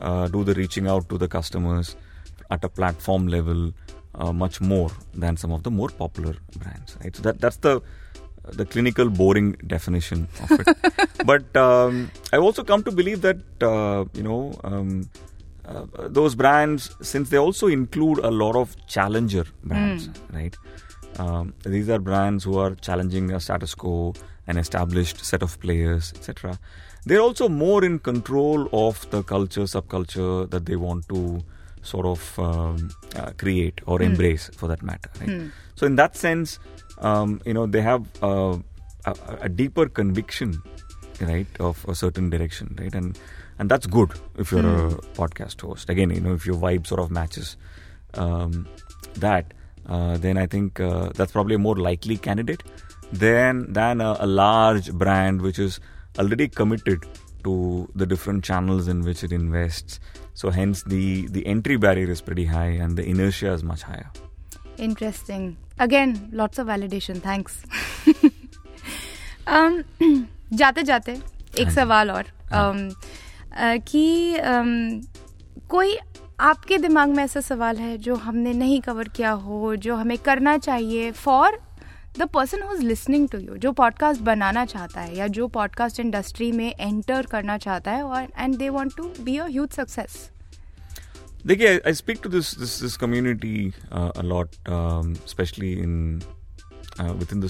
uh, 0.00 0.28
do 0.28 0.44
the 0.44 0.54
reaching 0.54 0.88
out 0.88 1.08
to 1.08 1.18
the 1.18 1.28
customers 1.28 1.96
at 2.50 2.64
a 2.64 2.68
platform 2.68 3.28
level 3.28 3.72
uh, 4.14 4.32
much 4.32 4.60
more 4.60 4.90
than 5.14 5.36
some 5.36 5.52
of 5.52 5.62
the 5.62 5.70
more 5.70 5.88
popular 5.88 6.34
brands. 6.56 6.96
Right. 7.02 7.14
So 7.14 7.22
that 7.22 7.40
that's 7.40 7.58
the 7.58 7.80
the 8.44 8.64
clinical 8.64 9.10
boring 9.10 9.52
definition 9.66 10.26
of 10.42 10.60
it. 10.60 10.76
but 11.26 11.54
um, 11.56 12.10
I've 12.32 12.42
also 12.42 12.64
come 12.64 12.82
to 12.84 12.90
believe 12.90 13.20
that 13.22 13.38
uh, 13.60 14.06
you 14.14 14.22
know 14.22 14.58
um, 14.64 15.10
uh, 15.68 16.08
those 16.08 16.34
brands, 16.34 16.90
since 17.02 17.28
they 17.30 17.36
also 17.38 17.66
include 17.66 18.18
a 18.18 18.30
lot 18.30 18.56
of 18.56 18.74
challenger 18.86 19.44
brands, 19.64 20.08
right? 20.32 20.56
Um, 21.18 21.52
these 21.64 21.88
are 21.90 21.98
brands 21.98 22.44
who 22.44 22.58
are 22.58 22.74
challenging 22.76 23.30
a 23.32 23.40
status 23.40 23.74
quo, 23.74 24.14
an 24.46 24.56
established 24.56 25.24
set 25.24 25.42
of 25.42 25.58
players, 25.60 26.12
etc. 26.16 26.58
They're 27.04 27.20
also 27.20 27.48
more 27.48 27.84
in 27.84 27.98
control 27.98 28.68
of 28.72 29.08
the 29.10 29.22
culture, 29.22 29.62
subculture 29.62 30.48
that 30.50 30.64
they 30.66 30.76
want 30.76 31.08
to 31.08 31.40
sort 31.82 32.06
of 32.06 32.38
um, 32.38 32.90
uh, 33.16 33.32
create 33.36 33.80
or 33.86 34.00
embrace, 34.02 34.50
for 34.56 34.68
that 34.68 34.82
matter. 34.82 35.10
Right? 35.20 35.28
So, 35.74 35.86
in 35.86 35.96
that 35.96 36.16
sense, 36.16 36.58
um, 36.98 37.40
you 37.46 37.54
know, 37.54 37.66
they 37.66 37.80
have 37.82 38.06
uh, 38.22 38.58
a, 39.06 39.14
a 39.42 39.48
deeper 39.48 39.88
conviction, 39.88 40.60
right 41.20 41.46
of 41.60 41.84
a 41.88 41.94
certain 41.94 42.30
direction 42.30 42.76
right? 42.78 42.94
And 42.94 43.18
and 43.58 43.70
that's 43.70 43.86
good 43.86 44.12
if 44.36 44.52
you're 44.52 44.62
mm. 44.62 44.92
a 44.92 44.94
hmm. 44.94 45.22
podcast 45.22 45.60
host. 45.60 45.90
Again 45.90 46.10
you 46.10 46.20
know 46.20 46.34
if 46.34 46.46
your 46.46 46.56
vibe 46.56 46.86
sort 46.86 47.00
of 47.00 47.10
matches 47.10 47.56
um, 48.14 48.66
that 49.14 49.54
uh, 49.86 50.16
then 50.18 50.36
i 50.36 50.46
think 50.46 50.80
uh, 50.80 51.10
that's 51.14 51.32
probably 51.32 51.54
a 51.54 51.58
more 51.58 51.76
likely 51.76 52.16
candidate 52.16 52.62
than 53.12 53.72
than 53.72 54.00
a, 54.00 54.16
a, 54.20 54.26
large 54.26 54.92
brand 54.92 55.40
which 55.40 55.58
is 55.58 55.80
already 56.18 56.48
committed 56.48 57.06
to 57.44 57.88
the 57.94 58.04
different 58.04 58.44
channels 58.44 58.88
in 58.88 59.02
which 59.02 59.22
it 59.24 59.32
invests. 59.32 60.00
So 60.34 60.50
hence 60.50 60.82
the 60.82 61.26
the 61.28 61.46
entry 61.46 61.76
barrier 61.76 62.10
is 62.10 62.20
pretty 62.20 62.44
high 62.44 62.70
and 62.84 62.96
the 62.96 63.04
inertia 63.04 63.52
is 63.52 63.62
much 63.62 63.82
higher. 63.82 64.10
Interesting. 64.76 65.56
Again 65.78 66.28
lots 66.32 66.58
of 66.58 66.66
validation. 66.66 67.22
Thanks. 67.22 67.62
Um 69.46 69.82
जाते 70.52 70.82
जाते 70.82 71.12
एक 71.58 71.66
हाँ 71.66 71.74
सवाल 71.74 72.10
और 72.10 72.24
um, 72.24 72.90
uh, 72.92 73.80
कि 73.88 74.36
um, 74.38 75.06
कोई 75.68 75.96
आपके 76.40 76.78
दिमाग 76.78 77.08
में 77.08 77.24
ऐसा 77.24 77.40
सवाल 77.40 77.76
है 77.76 77.98
जो 77.98 78.14
हमने 78.14 78.52
नहीं 78.52 78.80
कवर 78.80 79.08
किया 79.08 79.30
हो 79.30 79.76
जो 79.76 79.94
हमें 79.94 80.18
करना 80.18 80.58
चाहिए 80.58 81.10
for 81.10 81.58
the 82.18 82.22
person 82.22 82.62
who 82.62 82.74
is 82.74 82.82
listening 82.82 83.28
to 83.28 83.38
you 83.38 83.56
जो 83.56 83.72
पॉडकास्ट 83.72 84.20
बनाना 84.20 84.64
चाहता 84.64 85.00
है 85.00 85.16
या 85.16 85.26
जो 85.26 85.48
पॉडकास्ट 85.48 86.00
इंडस्ट्री 86.00 86.52
में 86.52 86.74
एंटर 86.80 87.26
करना 87.26 87.58
चाहता 87.58 87.90
है 87.90 88.02
और 88.02 88.28
and 88.38 88.56
they 88.56 88.68
want 88.68 88.96
to 88.96 89.12
be 89.20 89.36
a 89.36 89.46
huge 89.46 89.68
success 89.68 90.30
देखिए 91.46 91.78
I, 91.78 91.90
I 91.90 91.92
speak 91.92 92.22
to 92.22 92.28
this 92.28 92.50
this 92.52 92.78
this 92.78 92.96
community 92.96 93.72
uh, 93.92 94.10
a 94.14 94.22
lot, 94.22 94.56
um, 94.66 95.12
especially 95.24 95.80
in 95.80 96.22
uh, 96.98 97.14
within 97.18 97.40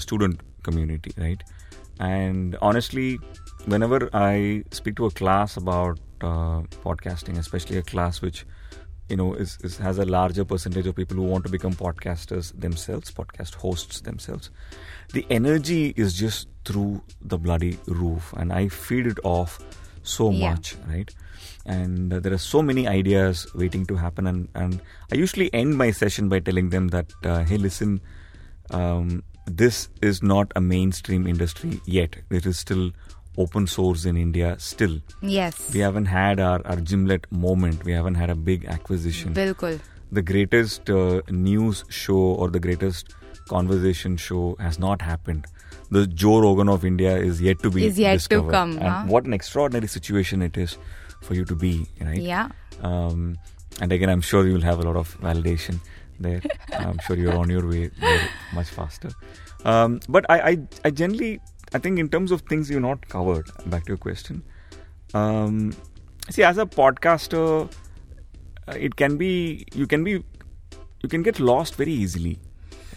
the 2.07 2.17
student 2.17 2.53
community, 2.53 2.89
right? 2.89 3.17
And 3.19 3.23
honestly, 3.23 3.63
whenever 3.65 4.09
I 4.13 4.63
speak 4.71 4.95
to 4.97 5.05
a 5.05 5.11
class 5.11 5.57
about 5.57 5.99
uh, 6.21 6.61
podcasting, 6.83 7.37
especially 7.37 7.77
a 7.77 7.81
class 7.83 8.21
which 8.21 8.45
you 9.09 9.17
know 9.17 9.33
is, 9.33 9.57
is 9.63 9.77
has 9.77 9.97
a 9.99 10.05
larger 10.05 10.45
percentage 10.45 10.87
of 10.87 10.95
people 10.95 11.17
who 11.17 11.23
want 11.23 11.43
to 11.45 11.49
become 11.49 11.73
podcasters 11.73 12.53
themselves, 12.59 13.11
podcast 13.11 13.55
hosts 13.55 14.01
themselves, 14.01 14.51
the 15.13 15.25
energy 15.29 15.93
is 15.97 16.13
just 16.17 16.47
through 16.65 17.01
the 17.21 17.37
bloody 17.37 17.77
roof, 17.87 18.33
and 18.37 18.53
I 18.53 18.69
feed 18.69 19.07
it 19.07 19.19
off 19.23 19.59
so 20.03 20.31
Yeah. 20.31 20.51
much, 20.51 20.75
right? 20.87 21.09
and 21.65 22.13
uh, 22.13 22.19
there 22.19 22.33
are 22.33 22.37
so 22.37 22.61
many 22.61 22.87
ideas 22.87 23.47
waiting 23.53 23.85
to 23.85 23.95
happen 23.95 24.27
and, 24.27 24.47
and 24.55 24.81
i 25.11 25.15
usually 25.15 25.53
end 25.53 25.77
my 25.77 25.91
session 25.91 26.29
by 26.29 26.39
telling 26.39 26.69
them 26.69 26.87
that 26.89 27.11
uh, 27.25 27.43
hey 27.43 27.57
listen 27.57 28.01
um, 28.71 29.23
this 29.57 29.89
is 30.01 30.21
not 30.21 30.51
a 30.55 30.61
mainstream 30.61 31.27
industry 31.27 31.81
yet. 31.85 32.17
It 32.29 32.45
is 32.45 32.57
still 32.57 32.91
open 33.37 33.67
source 33.67 34.05
in 34.05 34.17
India 34.17 34.55
still. 34.59 34.99
Yes. 35.21 35.73
We 35.73 35.79
haven't 35.79 36.05
had 36.05 36.39
our, 36.39 36.61
our 36.65 36.77
Gimlet 36.77 37.31
moment. 37.31 37.83
We 37.83 37.91
haven't 37.93 38.15
had 38.15 38.29
a 38.29 38.35
big 38.35 38.65
acquisition. 38.65 39.33
Bilkul. 39.33 39.79
The 40.11 40.21
greatest 40.21 40.89
uh, 40.89 41.21
news 41.29 41.85
show 41.89 42.17
or 42.17 42.49
the 42.49 42.59
greatest 42.59 43.13
conversation 43.47 44.17
show 44.17 44.55
has 44.59 44.79
not 44.79 45.01
happened. 45.01 45.45
The 45.91 46.05
Joe 46.05 46.39
Rogan 46.39 46.69
of 46.69 46.85
India 46.85 47.15
is 47.17 47.41
yet 47.41 47.59
to 47.63 47.71
be 47.71 47.85
is 47.85 47.97
yet 47.97 48.13
discovered. 48.13 48.47
to 48.47 48.51
come. 48.51 48.77
Huh? 48.77 49.03
What 49.05 49.25
an 49.25 49.33
extraordinary 49.33 49.87
situation 49.87 50.41
it 50.41 50.57
is 50.57 50.77
for 51.21 51.33
you 51.33 51.45
to 51.45 51.55
be, 51.55 51.87
right? 51.99 52.21
Yeah. 52.21 52.49
Um, 52.81 53.37
and 53.81 53.91
again, 53.91 54.09
I'm 54.09 54.21
sure 54.21 54.45
you'll 54.47 54.61
have 54.61 54.79
a 54.79 54.83
lot 54.83 54.95
of 54.95 55.19
validation 55.21 55.79
there. 56.19 56.41
I'm 56.73 56.99
sure 56.99 57.15
you're 57.15 57.37
on 57.37 57.49
your 57.49 57.67
way 57.67 57.91
much 58.53 58.69
faster. 58.69 59.09
Um, 59.65 59.99
but 60.07 60.25
I, 60.29 60.39
I, 60.41 60.57
I 60.85 60.91
generally, 60.91 61.39
I 61.73 61.79
think 61.79 61.99
in 61.99 62.09
terms 62.09 62.31
of 62.31 62.41
things 62.41 62.69
you're 62.69 62.79
not 62.79 63.07
covered. 63.09 63.49
Back 63.65 63.85
to 63.85 63.89
your 63.89 63.97
question. 63.97 64.43
Um, 65.13 65.75
see, 66.29 66.43
as 66.43 66.57
a 66.57 66.65
podcaster, 66.65 67.71
uh, 68.67 68.75
it 68.77 68.95
can 68.95 69.17
be 69.17 69.65
you 69.73 69.87
can 69.87 70.03
be 70.03 70.23
you 71.01 71.09
can 71.09 71.23
get 71.23 71.39
lost 71.39 71.75
very 71.75 71.91
easily 71.91 72.39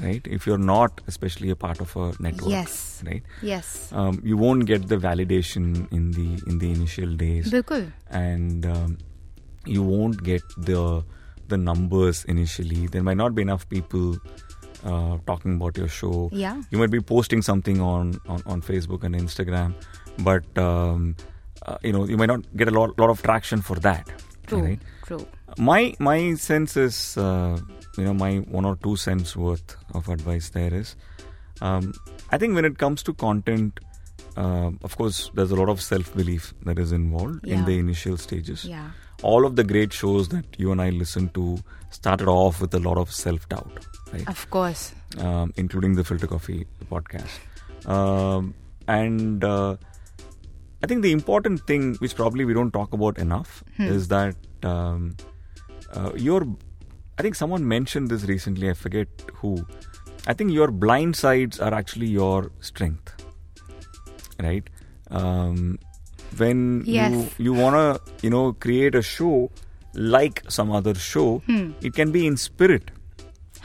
right 0.00 0.26
if 0.26 0.46
you're 0.46 0.58
not 0.58 1.00
especially 1.06 1.50
a 1.50 1.56
part 1.56 1.80
of 1.80 1.94
a 1.96 2.12
network 2.18 2.50
yes 2.50 3.02
right 3.06 3.22
yes 3.42 3.90
um, 3.92 4.20
you 4.24 4.37
won't 4.37 4.66
get 4.66 4.88
the 4.88 4.96
validation 4.96 5.90
in 5.92 6.11
the 6.12 6.42
in 6.46 6.58
the 6.58 6.70
initial 6.70 7.14
days 7.14 7.50
Bilkul. 7.50 7.92
and 8.11 8.66
um, 8.66 8.98
you 9.64 9.82
won't 9.82 10.22
get 10.22 10.42
the 10.56 11.04
the 11.54 11.58
numbers 11.70 12.24
initially 12.34 12.86
there 12.96 13.02
might 13.08 13.20
not 13.22 13.34
be 13.38 13.42
enough 13.48 13.68
people 13.74 14.08
uh, 14.90 15.16
talking 15.30 15.54
about 15.60 15.76
your 15.82 15.88
show 15.98 16.14
Yeah. 16.44 16.62
you 16.70 16.78
might 16.82 16.90
be 16.96 17.00
posting 17.12 17.42
something 17.50 17.80
on 17.92 18.14
on, 18.36 18.42
on 18.54 18.62
facebook 18.70 19.04
and 19.08 19.14
instagram 19.24 19.74
but 20.30 20.58
um, 20.68 21.14
uh, 21.66 21.76
you 21.88 21.92
know 21.96 22.04
you 22.14 22.16
might 22.22 22.32
not 22.34 22.42
get 22.62 22.68
a 22.74 22.76
lot 22.78 22.98
lot 23.04 23.10
of 23.16 23.22
traction 23.28 23.62
for 23.70 23.76
that 23.88 24.10
True. 24.48 24.62
right 24.64 24.80
True. 25.06 25.22
my 25.70 25.80
my 26.10 26.18
sense 26.48 26.76
is 26.86 26.98
uh, 27.26 27.54
you 27.98 28.04
know 28.08 28.14
my 28.24 28.32
one 28.58 28.64
or 28.72 28.74
two 28.88 28.96
cents 29.06 29.36
worth 29.46 29.76
of 30.00 30.08
advice 30.16 30.50
there 30.58 30.74
is 30.82 30.96
um, 31.68 31.92
i 32.30 32.38
think 32.42 32.54
when 32.60 32.64
it 32.72 32.78
comes 32.84 33.02
to 33.10 33.14
content 33.24 33.80
uh, 34.42 34.70
of 34.88 34.96
course 34.96 35.30
there's 35.34 35.50
a 35.50 35.56
lot 35.62 35.68
of 35.76 35.80
self 35.86 36.12
belief 36.20 36.52
that 36.68 36.78
is 36.86 36.92
involved 36.98 37.46
in 37.46 37.64
the 37.70 37.78
initial 37.86 38.16
stages 38.26 38.64
Yeah. 38.74 38.90
All 39.22 39.46
of 39.46 39.56
the 39.56 39.64
great 39.64 39.92
shows 39.92 40.28
that 40.28 40.44
you 40.58 40.72
and 40.72 40.82
i 40.82 40.90
listened 40.90 41.32
to 41.35 41.58
started 41.90 42.28
off 42.28 42.61
with 42.61 42.74
a 42.74 42.78
lot 42.78 42.98
of 42.98 43.12
self 43.12 43.48
doubt 43.48 43.87
right 44.12 44.28
Of 44.28 44.48
course. 44.50 44.92
um, 45.18 45.52
including 45.56 45.94
the 45.94 46.04
Filter 46.04 46.26
Coffee 46.26 46.66
podcast. 46.90 47.38
Um, 47.87 48.54
and 48.88 49.44
uh, 49.44 49.76
I 50.82 50.87
think 50.87 51.02
the 51.02 51.12
important 51.12 51.66
thing, 51.66 51.94
which 51.96 52.14
probably 52.16 52.44
we 52.44 52.54
don't 52.54 52.72
talk 52.72 52.92
about 52.92 53.18
enough, 53.18 53.62
is 53.78 54.08
that 54.08 54.35
um, 54.62 55.16
uh, 55.92 56.12
your 56.16 56.46
I 57.18 57.22
think 57.22 57.35
someone 57.35 57.66
mentioned 57.68 58.08
this 58.11 58.24
recently. 58.24 58.70
I 58.70 58.74
forget 58.74 59.08
who. 59.35 59.64
I 60.26 60.32
think 60.35 60.52
your 60.52 60.70
blind 60.70 61.16
sides 61.16 61.61
are 61.61 61.72
actually 61.74 62.06
your 62.06 62.50
strength, 62.61 63.12
right? 64.40 64.68
Um, 65.11 65.78
when 66.38 66.83
Yes. 66.87 67.12
you 67.38 67.47
you 67.47 67.53
wanna 67.61 67.99
you 68.23 68.31
know 68.31 68.53
create 68.66 68.95
a 68.95 69.03
show 69.03 69.51
like 69.95 70.42
some 70.49 70.71
other 70.81 70.95
show, 70.95 71.27
Hmm. 71.47 71.71
it 71.83 71.95
can 72.01 72.12
be 72.12 72.27
in 72.27 72.37
spirit 72.37 72.90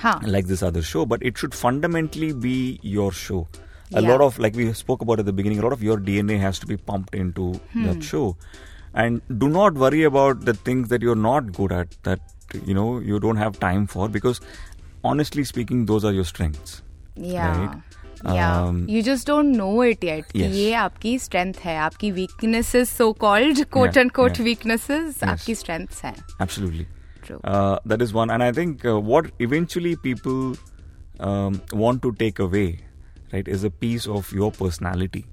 हाँ 0.02 0.16
like 0.36 0.48
this 0.48 0.62
other 0.62 0.82
show, 0.82 1.06
but 1.06 1.24
it 1.32 1.38
should 1.38 1.54
fundamentally 1.60 2.32
be 2.48 2.80
your 2.96 3.12
show. 3.12 3.48
A 3.94 4.02
Yeah. 4.02 4.10
lot 4.10 4.22
of, 4.22 4.38
like 4.46 4.56
we 4.62 4.66
spoke 4.74 5.02
about 5.06 5.20
at 5.22 5.26
the 5.26 5.34
beginning, 5.34 5.60
a 5.60 5.64
lot 5.66 5.74
of 5.78 5.84
your 5.90 5.98
DNA 6.10 6.38
has 6.42 6.60
to 6.64 6.68
be 6.72 6.78
pumped 6.92 7.16
into 7.16 7.48
Hmm. 7.74 7.86
that 7.88 8.04
show. 8.04 8.24
And 8.94 9.22
do 9.44 9.48
not 9.56 9.76
worry 9.86 10.04
about 10.10 10.44
the 10.50 10.54
things 10.70 10.90
that 10.90 11.02
you're 11.08 11.22
not 11.28 11.52
good 11.60 11.72
at, 11.72 11.96
that 12.04 12.20
you 12.72 12.76
know 12.80 12.88
you 13.12 13.20
don't 13.28 13.38
have 13.46 13.60
time 13.64 13.88
for, 13.96 14.10
because 14.18 14.42
honestly 15.04 15.44
speaking, 15.54 15.86
those 15.94 16.06
are 16.10 16.14
your 16.20 16.26
strengths. 16.34 16.82
Yeah. 17.16 17.58
Right? 17.66 17.82
Yeah. 18.25 18.63
Um, 18.63 18.87
you 18.89 19.03
just 19.03 19.27
don't 19.27 19.53
know 19.61 19.83
it 19.83 20.05
yet. 20.05 20.29
कि 20.33 20.39
Yes. 20.39 20.53
ये 20.55 20.73
आपकी 20.75 21.19
strength 21.19 21.59
है, 21.59 21.77
आपकी 21.79 22.13
weaknesses, 22.13 22.91
so 23.01 23.13
called 23.25 23.71
quote 23.71 23.97
Yeah, 23.97 24.03
unquote 24.03 24.37
yeah. 24.37 24.47
weaknesses, 24.49 25.17
Yes. 25.17 25.29
आपकी 25.29 25.55
strengths 25.55 26.05
हैं. 26.05 26.15
Absolutely. 26.41 26.87
True. 27.23 27.41
Uh, 27.45 27.79
that 27.87 28.03
is 28.03 28.13
one, 28.15 28.31
and 28.31 28.43
I 28.43 28.53
think 28.53 28.85
uh, 28.85 29.01
what 29.01 29.27
eventually 29.39 29.97
people 29.97 30.57
um, 31.21 31.61
want 31.73 32.03
to 32.03 32.13
take 32.13 32.39
away, 32.39 32.79
right, 33.33 33.49
is 33.49 33.65
a 33.65 33.71
piece 33.71 34.07
of 34.07 34.33
your 34.33 34.51
personality 34.53 35.25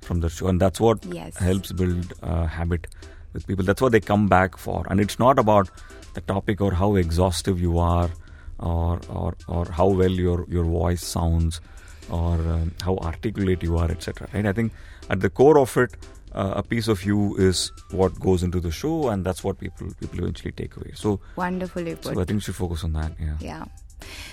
from 0.00 0.20
the 0.20 0.28
show, 0.28 0.48
and 0.48 0.60
that's 0.60 0.80
what 0.80 1.04
Yes. 1.04 1.36
helps 1.36 1.72
build 1.72 2.12
uh, 2.22 2.46
habit 2.46 2.86
with 3.32 3.46
people. 3.46 3.64
That's 3.64 3.80
what 3.80 3.92
they 3.92 4.00
come 4.00 4.26
back 4.28 4.56
for, 4.56 4.84
and 4.88 5.00
it's 5.00 5.18
not 5.18 5.38
about 5.38 5.68
the 6.14 6.20
topic 6.20 6.60
or 6.60 6.72
how 6.72 6.94
exhaustive 6.96 7.60
you 7.60 7.78
are, 7.78 8.10
or 8.58 9.00
or 9.10 9.34
or 9.48 9.64
how 9.70 9.88
well 9.88 10.10
your 10.10 10.46
your 10.48 10.64
voice 10.64 11.04
sounds, 11.04 11.60
or 12.10 12.34
um, 12.34 12.72
how 12.82 12.96
articulate 12.98 13.62
you 13.62 13.76
are, 13.78 13.90
etc. 13.90 14.28
Right? 14.34 14.46
I 14.46 14.52
think 14.52 14.72
at 15.10 15.20
the 15.20 15.30
core 15.30 15.58
of 15.58 15.76
it, 15.76 15.96
uh, 16.34 16.52
a 16.56 16.62
piece 16.62 16.86
of 16.88 17.04
you 17.04 17.34
is 17.36 17.72
what 17.90 18.18
goes 18.20 18.42
into 18.42 18.60
the 18.60 18.70
show, 18.70 19.08
and 19.08 19.24
that's 19.24 19.42
what 19.42 19.58
people 19.58 19.88
people 20.00 20.18
eventually 20.18 20.52
take 20.52 20.76
away. 20.76 20.92
So, 20.94 21.20
Wonderfully 21.36 21.94
put. 21.96 22.14
so 22.14 22.20
I 22.20 22.24
think 22.24 22.36
you 22.36 22.40
should 22.40 22.56
focus 22.56 22.84
on 22.84 22.92
that. 22.92 23.12
Yeah. 23.18 23.36
Yeah. 23.40 23.64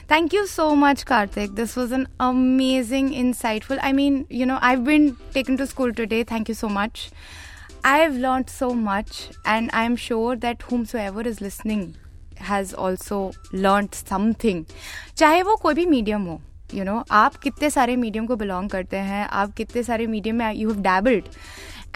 Thank 0.07 0.33
you 0.33 0.45
so 0.45 0.75
much, 0.75 1.05
Karthik. 1.05 1.55
This 1.55 1.75
was 1.77 1.93
an 1.93 2.07
amazing, 2.19 3.11
insightful. 3.11 3.79
I 3.81 3.93
mean, 3.93 4.25
you 4.29 4.45
know, 4.45 4.59
I've 4.61 4.83
been 4.83 5.15
taken 5.33 5.55
to 5.57 5.65
school 5.65 5.93
today. 5.93 6.23
Thank 6.23 6.49
you 6.49 6.55
so 6.55 6.67
much. 6.67 7.09
I've 7.85 8.15
learned 8.15 8.49
so 8.49 8.73
much, 8.73 9.29
and 9.45 9.69
I'm 9.73 9.95
sure 9.95 10.35
that 10.35 10.61
whomsoever 10.63 11.21
is 11.21 11.39
listening 11.41 11.95
has 12.37 12.73
also 12.73 13.31
learned 13.53 13.95
something. 13.95 14.65
चाहे 15.17 15.41
वो 15.43 15.55
कोई 15.63 15.73
भी 15.73 15.85
medium 15.85 16.23
हो 16.25 16.39
you 16.74 16.84
know 16.84 17.02
आप 17.10 17.36
कितने 17.36 17.70
सारे 17.70 17.96
medium 17.96 18.26
को 18.26 18.36
belong 18.36 18.70
करते 18.70 18.96
हैं 18.96 19.26
आप 19.26 19.54
कितने 19.54 19.82
सारे 19.82 20.06
मीडियम 20.06 20.36
में 20.36 20.52
यू 20.52 20.70
हैव 20.70 20.80
डैबल्ड 20.82 21.24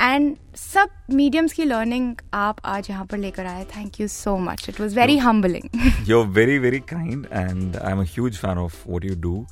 एंड 0.00 0.36
सब 0.56 0.90
मीडियम्स 1.14 1.52
की 1.52 1.64
लर्निंग 1.64 2.14
आप 2.34 2.60
आज 2.64 2.86
यहाँ 2.90 3.04
पर 3.06 3.18
लेकर 3.18 3.46
आए. 3.46 3.64
Thank 3.76 4.00
you 4.00 4.06
so 4.08 4.36
much 4.38 4.66
it 4.68 4.80
was 4.80 4.94
very 4.98 5.18
humbling 5.18 6.08
you 6.08 6.20
are 6.20 6.26
very 6.38 6.58
very 6.58 6.78
kind 6.92 7.26
and 7.32 7.76
I 7.76 7.92
am 7.92 8.00
a huge 8.00 8.36
fan 8.36 8.58
of 8.58 8.76
what 8.86 9.04
you 9.04 9.14
do 9.20 9.46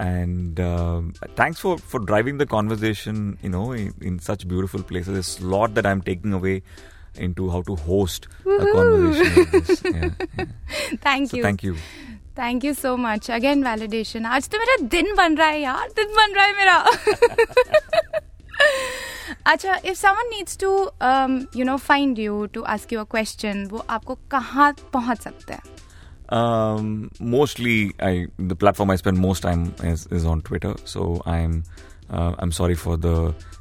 and 0.00 0.60
thanks 1.40 1.60
for 1.60 1.78
for 1.78 2.04
driving 2.04 2.38
the 2.38 2.46
conversation 2.48 3.36
you 3.44 3.50
know 3.50 3.74
in 3.74 4.18
such 4.28 4.46
beautiful 4.46 4.82
places 4.88 5.18
is 5.18 5.36
lot 5.46 5.70
that 5.70 5.86
I 5.86 5.92
am 5.92 6.00
taking 6.00 6.34
away 6.34 6.60
in 7.20 7.32
to 7.32 7.48
how 7.48 7.62
to 7.62 7.74
host 7.74 8.26
thank 11.06 11.34
you 11.34 11.44
thank 11.44 11.64
you 11.64 11.74
thank 12.38 12.64
you 12.64 12.72
so 12.74 12.96
much 12.96 13.30
again 13.30 13.64
validation 13.64 14.26
आज 14.26 14.48
तो 14.50 14.58
मेरा 14.58 14.76
दिन 14.96 15.14
बन 15.16 15.36
रहा 15.36 15.48
है 15.48 15.60
यार 15.60 15.88
दिन 15.96 16.14
बन 16.16 16.34
रहा 16.36 16.44
है 16.46 16.56
मेरा 16.56 16.76
अच्छा 19.52 19.74
if 19.84 19.98
someone 19.98 20.28
needs 20.34 20.58
to 20.58 20.72
you 21.58 21.64
know 21.64 21.76
find 21.76 22.18
you 22.18 22.44
to 22.54 22.62
ask 22.74 22.92
you 22.92 23.00
a 23.00 23.04
question 23.10 23.64
वो 23.70 23.84
आपको 23.90 24.18
कहाँ 24.30 24.74
पहुँच 24.92 25.22
सकते 25.22 25.52
हैं 25.54 25.74
Um, 26.36 26.86
mostly, 27.20 27.72
I 28.04 28.26
the 28.38 28.54
platform 28.62 28.90
I 28.90 28.96
spend 28.96 29.18
most 29.24 29.42
time 29.42 29.60
is, 29.90 30.00
is 30.06 30.24
on 30.24 30.40
Twitter. 30.48 30.72
So 30.84 31.04
I'm 31.24 31.52
uh, 32.10 32.32
I'm 32.38 32.52
sorry 32.56 32.74
for 32.74 32.96
the 32.96 33.12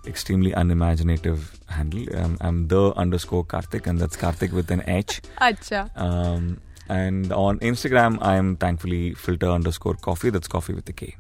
extremely 0.08 0.54
unimaginative 0.62 1.44
handle. 1.68 2.08
Um, 2.24 2.34
I'm 2.42 2.68
the 2.68 2.82
underscore 3.04 3.44
Karthik, 3.46 3.86
and 3.86 4.00
that's 4.00 4.18
Karthik 4.18 4.52
with 4.62 4.72
an 4.72 4.82
H. 4.96 5.22
अच्छा 5.50 5.84
Um, 6.08 6.50
And 6.88 7.32
on 7.32 7.60
Instagram, 7.60 8.18
I 8.22 8.36
am 8.36 8.58
thankfully 8.58 9.14
filter 9.14 9.50
underscore 9.50 9.96
coffee. 9.96 10.30
That's 10.30 10.48
coffee 10.48 10.74
with 10.74 10.88
a 10.90 10.94
K. 10.94 11.16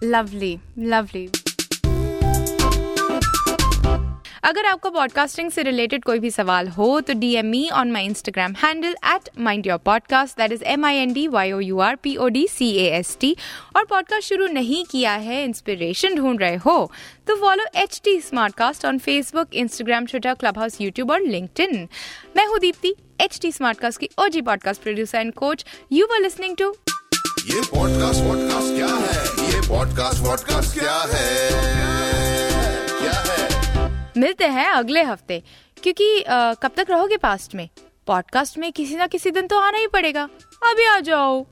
Lovely, 0.00 0.60
lovely. 0.76 1.30
अगर 4.44 4.66
आपको 4.66 4.90
podcasting 4.90 5.50
से 5.50 5.62
related 5.62 6.04
कोई 6.04 6.18
भी 6.18 6.30
सवाल 6.30 6.68
हो 6.68 7.00
तो 7.00 7.12
DM 7.12 7.46
me 7.46 7.68
on 7.72 7.92
my 7.92 8.04
Instagram 8.04 8.52
handle 8.64 8.96
at 9.06 9.28
mind 9.38 9.66
your 9.66 9.78
podcast 9.78 10.38
that 10.38 10.52
is 10.52 10.62
M 10.64 10.84
I 10.84 10.96
N 10.96 11.12
D 11.12 11.26
Y 11.28 11.52
O 11.52 11.60
U 11.60 11.78
R 11.78 11.96
P 11.96 12.14
O 12.16 12.28
D 12.28 12.46
C 12.48 12.70
A 12.76 12.88
S 12.98 13.16
T 13.20 13.34
और 13.76 13.84
podcast 13.84 14.28
शुरू 14.28 14.46
नहीं 14.46 14.84
किया 14.84 15.12
है 15.24 15.42
इंस्पिरेशन 15.44 16.14
ढूंढ 16.14 16.40
रहे 16.40 16.56
हो 16.56 16.90
तो 17.26 17.36
follow 17.36 17.64
H 17.76 18.00
T 18.04 18.18
Smartcast 18.54 18.86
on 18.86 18.98
Facebook 18.98 19.54
Instagram 19.54 20.06
Twitter 20.06 20.34
Clubhouse 20.58 20.80
YouTube 20.80 21.10
और 21.10 21.20
लिंक्डइन 21.20 21.88
मैं 22.36 22.46
हूँ 22.46 22.58
Deepti 22.58 22.94
H 23.20 23.38
T 23.42 23.52
smart 23.52 23.78
cast 23.78 24.00
की 24.00 24.08
OG 24.18 24.42
podcast 24.42 24.82
producer 24.82 25.18
and 25.18 25.32
coach 25.34 25.64
you 25.92 26.06
are 26.06 26.20
listening 26.20 26.56
to 26.56 26.74
ये 27.46 27.60
पॉडकास्ट 27.74 28.20
वॉडकास्ट 28.20 28.74
क्या 28.76 28.86
है? 28.86 29.52
ये 29.52 29.60
पॉडकास्ट 29.68 30.22
वॉडकास्ट 30.22 30.78
क्या 30.78 30.96
है? 31.12 31.26
क्या 33.00 33.20
है? 33.22 33.37
मिलते 34.18 34.46
हैं 34.46 34.66
अगले 34.66 35.02
हफ़्ते 35.02 35.42
क्योंकि 35.82 36.22
आ, 36.22 36.54
कब 36.54 36.70
तक 36.76 36.86
रहोगे 36.90 37.16
पास्ट 37.16 37.54
में? 37.54 37.68
पॉडकास्ट 38.06 38.58
में 38.58 38.72
किसी 38.72 38.96
ना 38.96 39.06
किसी 39.06 39.30
दिन 39.30 39.46
तो 39.46 39.58
आना 39.58 39.78
ही 39.78 39.86
पड़ेगा। 39.86 40.28
अभी 40.66 40.84
आ 40.84 41.00
जाओ। 41.00 41.46